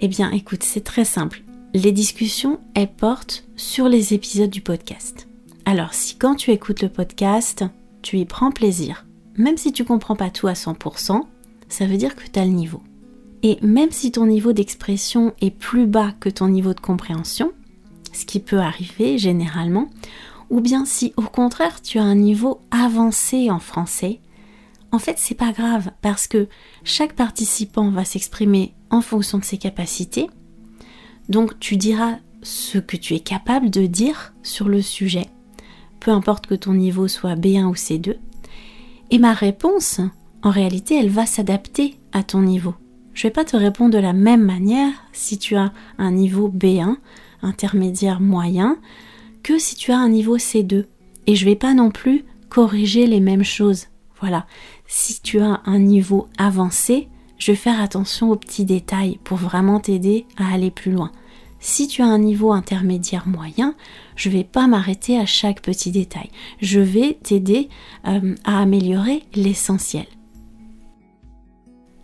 Eh 0.00 0.08
bien, 0.08 0.30
écoute, 0.30 0.62
c'est 0.62 0.84
très 0.84 1.04
simple. 1.04 1.42
Les 1.74 1.92
discussions, 1.92 2.60
elles 2.74 2.92
portent 2.92 3.44
sur 3.56 3.88
les 3.88 4.14
épisodes 4.14 4.50
du 4.50 4.60
podcast. 4.60 5.28
Alors, 5.64 5.94
si 5.94 6.16
quand 6.16 6.36
tu 6.36 6.52
écoutes 6.52 6.82
le 6.82 6.88
podcast, 6.88 7.64
tu 8.02 8.18
y 8.18 8.24
prends 8.24 8.52
plaisir, 8.52 9.06
même 9.36 9.56
si 9.56 9.72
tu 9.72 9.84
comprends 9.84 10.16
pas 10.16 10.30
tout 10.30 10.46
à 10.46 10.52
100%, 10.52 11.22
ça 11.68 11.86
veut 11.86 11.96
dire 11.96 12.14
que 12.14 12.28
tu 12.30 12.38
as 12.38 12.44
le 12.44 12.52
niveau. 12.52 12.82
Et 13.42 13.58
même 13.62 13.90
si 13.90 14.12
ton 14.12 14.26
niveau 14.26 14.52
d'expression 14.52 15.34
est 15.40 15.50
plus 15.50 15.86
bas 15.86 16.14
que 16.20 16.28
ton 16.28 16.48
niveau 16.48 16.72
de 16.72 16.80
compréhension, 16.80 17.52
ce 18.12 18.24
qui 18.24 18.40
peut 18.40 18.60
arriver 18.60 19.18
généralement, 19.18 19.88
ou 20.50 20.60
bien 20.60 20.84
si 20.84 21.12
au 21.16 21.22
contraire 21.22 21.82
tu 21.82 21.98
as 21.98 22.04
un 22.04 22.14
niveau 22.14 22.60
avancé 22.70 23.50
en 23.50 23.58
français, 23.58 24.20
en 24.96 24.98
fait, 24.98 25.18
c'est 25.18 25.34
pas 25.34 25.52
grave 25.52 25.90
parce 26.00 26.26
que 26.26 26.48
chaque 26.82 27.12
participant 27.12 27.90
va 27.90 28.06
s'exprimer 28.06 28.72
en 28.88 29.02
fonction 29.02 29.36
de 29.36 29.44
ses 29.44 29.58
capacités. 29.58 30.26
Donc, 31.28 31.60
tu 31.60 31.76
diras 31.76 32.16
ce 32.40 32.78
que 32.78 32.96
tu 32.96 33.12
es 33.12 33.20
capable 33.20 33.68
de 33.68 33.84
dire 33.84 34.32
sur 34.42 34.70
le 34.70 34.80
sujet, 34.80 35.26
peu 36.00 36.12
importe 36.12 36.46
que 36.46 36.54
ton 36.54 36.72
niveau 36.72 37.08
soit 37.08 37.34
B1 37.34 37.64
ou 37.64 37.74
C2. 37.74 38.16
Et 39.10 39.18
ma 39.18 39.34
réponse, 39.34 40.00
en 40.42 40.48
réalité, 40.48 40.98
elle 40.98 41.10
va 41.10 41.26
s'adapter 41.26 41.98
à 42.12 42.22
ton 42.22 42.40
niveau. 42.40 42.74
Je 43.12 43.24
vais 43.24 43.32
pas 43.32 43.44
te 43.44 43.58
répondre 43.58 43.92
de 43.92 43.98
la 43.98 44.14
même 44.14 44.44
manière 44.44 44.94
si 45.12 45.36
tu 45.36 45.56
as 45.56 45.74
un 45.98 46.10
niveau 46.10 46.48
B1, 46.48 46.96
intermédiaire 47.42 48.22
moyen, 48.22 48.78
que 49.42 49.58
si 49.58 49.76
tu 49.76 49.92
as 49.92 49.98
un 49.98 50.08
niveau 50.08 50.38
C2. 50.38 50.86
Et 51.26 51.36
je 51.36 51.44
vais 51.44 51.54
pas 51.54 51.74
non 51.74 51.90
plus 51.90 52.24
corriger 52.48 53.06
les 53.06 53.20
mêmes 53.20 53.44
choses. 53.44 53.88
Voilà, 54.20 54.46
si 54.86 55.20
tu 55.20 55.40
as 55.40 55.60
un 55.64 55.78
niveau 55.78 56.28
avancé, 56.38 57.08
je 57.38 57.52
vais 57.52 57.56
faire 57.56 57.80
attention 57.80 58.30
aux 58.30 58.36
petits 58.36 58.64
détails 58.64 59.18
pour 59.24 59.36
vraiment 59.36 59.80
t'aider 59.80 60.26
à 60.36 60.52
aller 60.52 60.70
plus 60.70 60.92
loin. 60.92 61.12
Si 61.58 61.88
tu 61.88 62.02
as 62.02 62.06
un 62.06 62.18
niveau 62.18 62.52
intermédiaire 62.52 63.26
moyen, 63.26 63.74
je 64.14 64.28
ne 64.28 64.34
vais 64.34 64.44
pas 64.44 64.66
m'arrêter 64.66 65.18
à 65.18 65.26
chaque 65.26 65.62
petit 65.62 65.90
détail. 65.90 66.30
Je 66.60 66.80
vais 66.80 67.18
t'aider 67.22 67.68
euh, 68.06 68.34
à 68.44 68.60
améliorer 68.60 69.24
l'essentiel. 69.34 70.06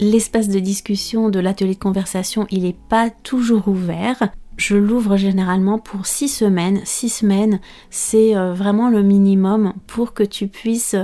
L'espace 0.01 0.49
de 0.49 0.59
discussion 0.59 1.29
de 1.29 1.39
l'atelier 1.39 1.75
de 1.75 1.79
conversation, 1.79 2.47
il 2.51 2.63
n'est 2.63 2.77
pas 2.89 3.09
toujours 3.09 3.69
ouvert. 3.69 4.31
Je 4.57 4.77
l'ouvre 4.77 5.17
généralement 5.17 5.79
pour 5.79 6.07
six 6.07 6.29
semaines. 6.29 6.81
Six 6.85 7.11
semaines, 7.11 7.61
c'est 7.91 8.37
euh, 8.37 8.53
vraiment 8.53 8.89
le 8.89 9.03
minimum 9.03 9.75
pour 9.87 10.13
que 10.13 10.25
tu 10.25 10.49
puisses, 10.49 10.97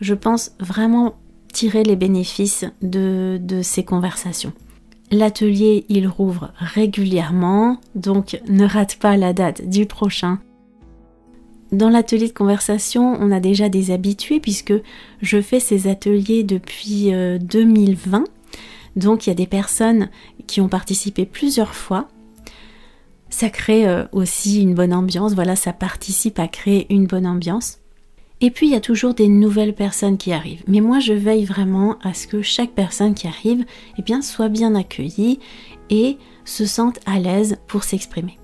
je 0.00 0.14
pense, 0.14 0.52
vraiment 0.60 1.16
tirer 1.54 1.84
les 1.84 1.96
bénéfices 1.96 2.66
de, 2.82 3.40
ces 3.62 3.84
conversations. 3.84 4.52
L'atelier, 5.10 5.86
il 5.88 6.08
rouvre 6.08 6.52
régulièrement, 6.56 7.78
donc 7.94 8.40
ne 8.48 8.66
rate 8.66 8.96
pas 8.96 9.16
la 9.16 9.32
date 9.32 9.66
du 9.68 9.86
prochain. 9.86 10.40
Dans 11.72 11.88
l'atelier 11.88 12.28
de 12.28 12.32
conversation, 12.32 13.16
on 13.20 13.30
a 13.30 13.40
déjà 13.40 13.68
des 13.68 13.90
habitués 13.90 14.40
puisque 14.40 14.74
je 15.22 15.40
fais 15.40 15.60
ces 15.60 15.86
ateliers 15.86 16.42
depuis 16.42 17.12
2020. 17.40 18.18
Euh, 18.18 18.24
donc 18.96 19.26
il 19.26 19.30
y 19.30 19.32
a 19.32 19.36
des 19.36 19.46
personnes 19.46 20.10
qui 20.46 20.60
ont 20.60 20.68
participé 20.68 21.24
plusieurs 21.24 21.74
fois. 21.74 22.08
Ça 23.30 23.48
crée 23.50 23.86
euh, 23.88 24.04
aussi 24.12 24.60
une 24.62 24.74
bonne 24.74 24.94
ambiance, 24.94 25.34
voilà, 25.34 25.56
ça 25.56 25.72
participe 25.72 26.38
à 26.38 26.48
créer 26.48 26.92
une 26.92 27.06
bonne 27.06 27.26
ambiance. 27.26 27.78
Et 28.40 28.50
puis 28.50 28.66
il 28.66 28.72
y 28.72 28.76
a 28.76 28.80
toujours 28.80 29.14
des 29.14 29.28
nouvelles 29.28 29.74
personnes 29.74 30.18
qui 30.18 30.32
arrivent. 30.32 30.62
Mais 30.66 30.80
moi 30.80 30.98
je 30.98 31.12
veille 31.12 31.44
vraiment 31.44 31.96
à 32.02 32.14
ce 32.14 32.26
que 32.26 32.42
chaque 32.42 32.72
personne 32.72 33.14
qui 33.14 33.26
arrive 33.26 33.64
eh 33.98 34.02
bien, 34.02 34.22
soit 34.22 34.48
bien 34.48 34.74
accueillie 34.74 35.38
et 35.90 36.18
se 36.44 36.66
sente 36.66 36.98
à 37.06 37.18
l'aise 37.18 37.56
pour 37.66 37.84
s'exprimer. 37.84 38.38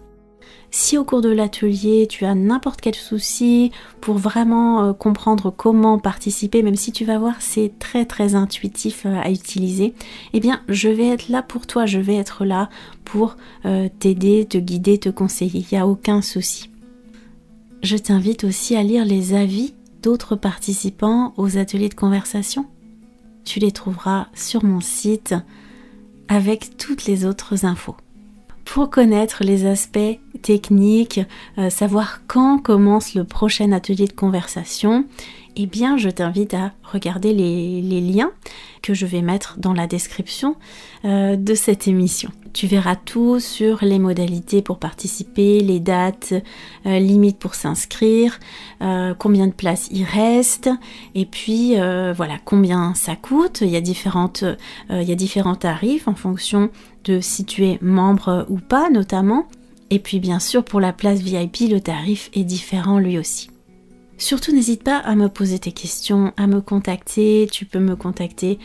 Si 0.72 0.96
au 0.96 1.04
cours 1.04 1.20
de 1.20 1.28
l'atelier 1.28 2.06
tu 2.08 2.24
as 2.24 2.34
n'importe 2.36 2.80
quel 2.80 2.94
souci 2.94 3.72
pour 4.00 4.18
vraiment 4.18 4.84
euh, 4.84 4.92
comprendre 4.92 5.50
comment 5.50 5.98
participer, 5.98 6.62
même 6.62 6.76
si 6.76 6.92
tu 6.92 7.04
vas 7.04 7.18
voir 7.18 7.34
c'est 7.40 7.72
très 7.80 8.04
très 8.04 8.36
intuitif 8.36 9.04
euh, 9.04 9.20
à 9.20 9.30
utiliser, 9.30 9.94
eh 10.32 10.38
bien 10.38 10.62
je 10.68 10.88
vais 10.88 11.08
être 11.08 11.28
là 11.28 11.42
pour 11.42 11.66
toi, 11.66 11.86
je 11.86 11.98
vais 11.98 12.14
être 12.14 12.44
là 12.44 12.70
pour 13.04 13.36
euh, 13.66 13.88
t'aider, 13.98 14.44
te 14.44 14.58
guider, 14.58 14.98
te 14.98 15.08
conseiller, 15.08 15.66
il 15.68 15.74
n'y 15.74 15.80
a 15.80 15.88
aucun 15.88 16.22
souci. 16.22 16.70
Je 17.82 17.96
t'invite 17.96 18.44
aussi 18.44 18.76
à 18.76 18.84
lire 18.84 19.04
les 19.04 19.34
avis 19.34 19.74
d'autres 20.02 20.36
participants 20.36 21.34
aux 21.36 21.56
ateliers 21.56 21.88
de 21.88 21.94
conversation. 21.94 22.66
Tu 23.44 23.58
les 23.58 23.72
trouveras 23.72 24.28
sur 24.34 24.64
mon 24.64 24.80
site 24.80 25.34
avec 26.28 26.76
toutes 26.76 27.06
les 27.06 27.24
autres 27.24 27.64
infos. 27.64 27.96
Pour 28.64 28.88
connaître 28.88 29.42
les 29.42 29.66
aspects 29.66 30.20
techniques, 30.42 31.20
euh, 31.58 31.70
savoir 31.70 32.20
quand 32.28 32.58
commence 32.58 33.14
le 33.14 33.24
prochain 33.24 33.72
atelier 33.72 34.06
de 34.06 34.12
conversation, 34.12 35.06
eh 35.56 35.66
bien 35.66 35.96
je 35.96 36.08
t'invite 36.08 36.54
à 36.54 36.72
regarder 36.82 37.32
les, 37.32 38.00
liens 38.00 38.30
que 38.82 38.94
je 38.94 39.06
vais 39.06 39.20
mettre 39.20 39.58
dans 39.58 39.72
la 39.72 39.86
description 39.86 40.56
euh, 41.04 41.36
de 41.36 41.54
cette 41.54 41.86
émission. 41.86 42.30
Tu 42.52 42.66
verras 42.66 42.96
tout 42.96 43.38
sur 43.38 43.84
les 43.84 43.98
modalités 43.98 44.62
pour 44.62 44.78
participer, 44.78 45.60
les 45.60 45.78
dates, 45.78 46.34
euh, 46.86 46.98
limites 46.98 47.38
pour 47.38 47.54
s'inscrire, 47.54 48.40
euh, 48.82 49.14
combien 49.14 49.46
de 49.46 49.52
places 49.52 49.88
il 49.92 50.04
reste, 50.04 50.70
et 51.14 51.26
puis 51.26 51.74
voilà 51.76 52.38
combien 52.44 52.94
ça 52.94 53.16
coûte. 53.16 53.60
Y 53.60 53.76
a 53.76 53.80
il 53.80 55.08
y 55.08 55.12
a 55.12 55.14
différents 55.14 55.54
tarifs 55.54 56.08
en 56.08 56.14
fonction 56.14 56.70
de 57.04 57.20
si 57.20 57.44
tu 57.44 57.66
es 57.66 57.78
membre 57.80 58.46
ou 58.48 58.58
pas 58.58 58.90
notamment. 58.90 59.46
Et 59.90 59.98
puis 59.98 60.20
bien 60.20 60.38
sûr 60.38 60.64
pour 60.64 60.80
la 60.80 60.92
place 60.92 61.20
VIP, 61.20 61.70
le 61.70 61.80
tarif 61.80 62.30
est 62.34 62.44
différent 62.44 62.98
lui 62.98 63.18
aussi. 63.18 63.50
Surtout 64.20 64.52
n'hésite 64.52 64.84
pas 64.84 64.98
à 64.98 65.14
me 65.14 65.28
poser 65.30 65.58
tes 65.58 65.72
questions, 65.72 66.34
à 66.36 66.46
me 66.46 66.60
contacter. 66.60 67.48
Tu 67.50 67.64
peux 67.64 67.78
me 67.78 67.96
contacter 67.96 68.58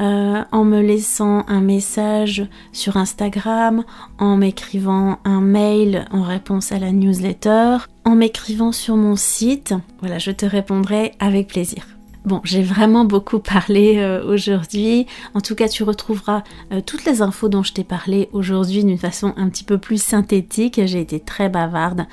euh, 0.00 0.42
en 0.50 0.64
me 0.64 0.80
laissant 0.80 1.44
un 1.46 1.60
message 1.60 2.48
sur 2.72 2.96
Instagram, 2.96 3.84
en 4.18 4.38
m'écrivant 4.38 5.18
un 5.26 5.42
mail 5.42 6.06
en 6.10 6.22
réponse 6.22 6.72
à 6.72 6.78
la 6.78 6.90
newsletter, 6.90 7.76
en 8.06 8.14
m'écrivant 8.14 8.72
sur 8.72 8.96
mon 8.96 9.14
site. 9.14 9.74
Voilà, 10.00 10.18
je 10.18 10.30
te 10.30 10.46
répondrai 10.46 11.12
avec 11.20 11.48
plaisir. 11.48 11.93
Bon, 12.24 12.40
j'ai 12.42 12.62
vraiment 12.62 13.04
beaucoup 13.04 13.38
parlé 13.38 13.98
euh, 13.98 14.24
aujourd'hui. 14.24 15.06
En 15.34 15.42
tout 15.42 15.54
cas, 15.54 15.68
tu 15.68 15.82
retrouveras 15.82 16.42
euh, 16.72 16.80
toutes 16.80 17.04
les 17.04 17.20
infos 17.20 17.50
dont 17.50 17.62
je 17.62 17.74
t'ai 17.74 17.84
parlé 17.84 18.30
aujourd'hui 18.32 18.82
d'une 18.82 18.96
façon 18.96 19.34
un 19.36 19.50
petit 19.50 19.64
peu 19.64 19.76
plus 19.76 20.02
synthétique. 20.02 20.80
J'ai 20.86 21.00
été 21.00 21.20
très 21.20 21.50
bavarde. 21.50 22.06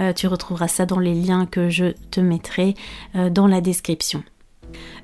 Euh, 0.00 0.14
tu 0.14 0.26
retrouveras 0.26 0.68
ça 0.68 0.86
dans 0.86 0.98
les 0.98 1.14
liens 1.14 1.44
que 1.44 1.68
je 1.68 1.92
te 2.10 2.20
mettrai 2.20 2.74
dans 3.14 3.46
la 3.46 3.60
description. 3.60 4.22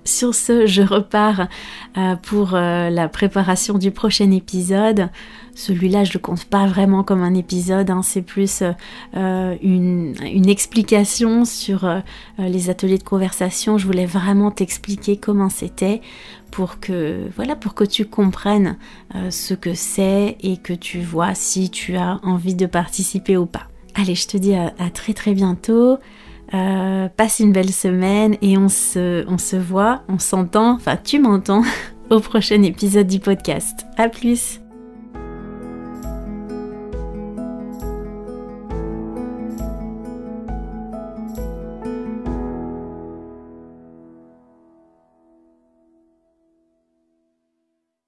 Sur 0.04 0.34
ce, 0.34 0.66
je 0.66 0.82
repars 0.82 1.48
euh, 1.96 2.14
pour 2.16 2.54
euh, 2.54 2.90
la 2.90 3.08
préparation 3.08 3.78
du 3.78 3.90
prochain 3.90 4.30
épisode. 4.32 5.08
Celui-là, 5.54 6.04
je 6.04 6.12
le 6.12 6.18
compte 6.18 6.44
pas 6.44 6.66
vraiment 6.66 7.02
comme 7.02 7.22
un 7.22 7.32
épisode, 7.32 7.88
hein. 7.88 8.02
c'est 8.02 8.20
plus 8.20 8.62
euh, 9.16 9.56
une, 9.62 10.48
explication 10.48 11.44
sur 11.46 11.88
les 12.38 12.70
ateliers 12.70 12.98
de 12.98 13.04
conversation. 13.04 13.78
Je 13.78 13.86
voulais 13.86 14.04
vraiment 14.04 14.50
t'expliquer 14.50 15.16
comment 15.16 15.48
c'était 15.48 16.02
pour 16.50 16.80
que 16.80 17.28
voilà 17.36 17.56
pour 17.56 17.74
que 17.74 17.84
tu 17.84 18.04
comprennes 18.04 18.76
ce 19.30 19.54
que 19.54 19.74
c'est 19.74 20.36
et 20.40 20.56
que 20.56 20.72
tu 20.72 21.00
vois 21.00 21.34
si 21.34 21.70
tu 21.70 21.96
as 21.96 22.18
envie 22.24 22.56
de 22.56 22.66
participer 22.66 23.36
ou 23.36 23.46
pas. 23.46 23.68
Allez, 23.94 24.16
je 24.16 24.26
te 24.26 24.36
dis 24.36 24.54
à 24.54 24.90
très 24.92 25.14
très 25.14 25.34
bientôt. 25.34 25.98
Euh, 26.52 27.08
passe 27.08 27.40
une 27.40 27.52
belle 27.52 27.72
semaine 27.72 28.36
et 28.42 28.58
on 28.58 28.68
se, 28.68 29.24
on 29.28 29.38
se 29.38 29.56
voit, 29.56 30.02
on 30.08 30.18
s'entend, 30.18 30.74
enfin 30.74 30.96
tu 30.96 31.18
m'entends 31.18 31.62
au 32.10 32.20
prochain 32.20 32.62
épisode 32.62 33.06
du 33.06 33.18
podcast. 33.18 33.86
A 33.96 34.08
plus 34.08 34.60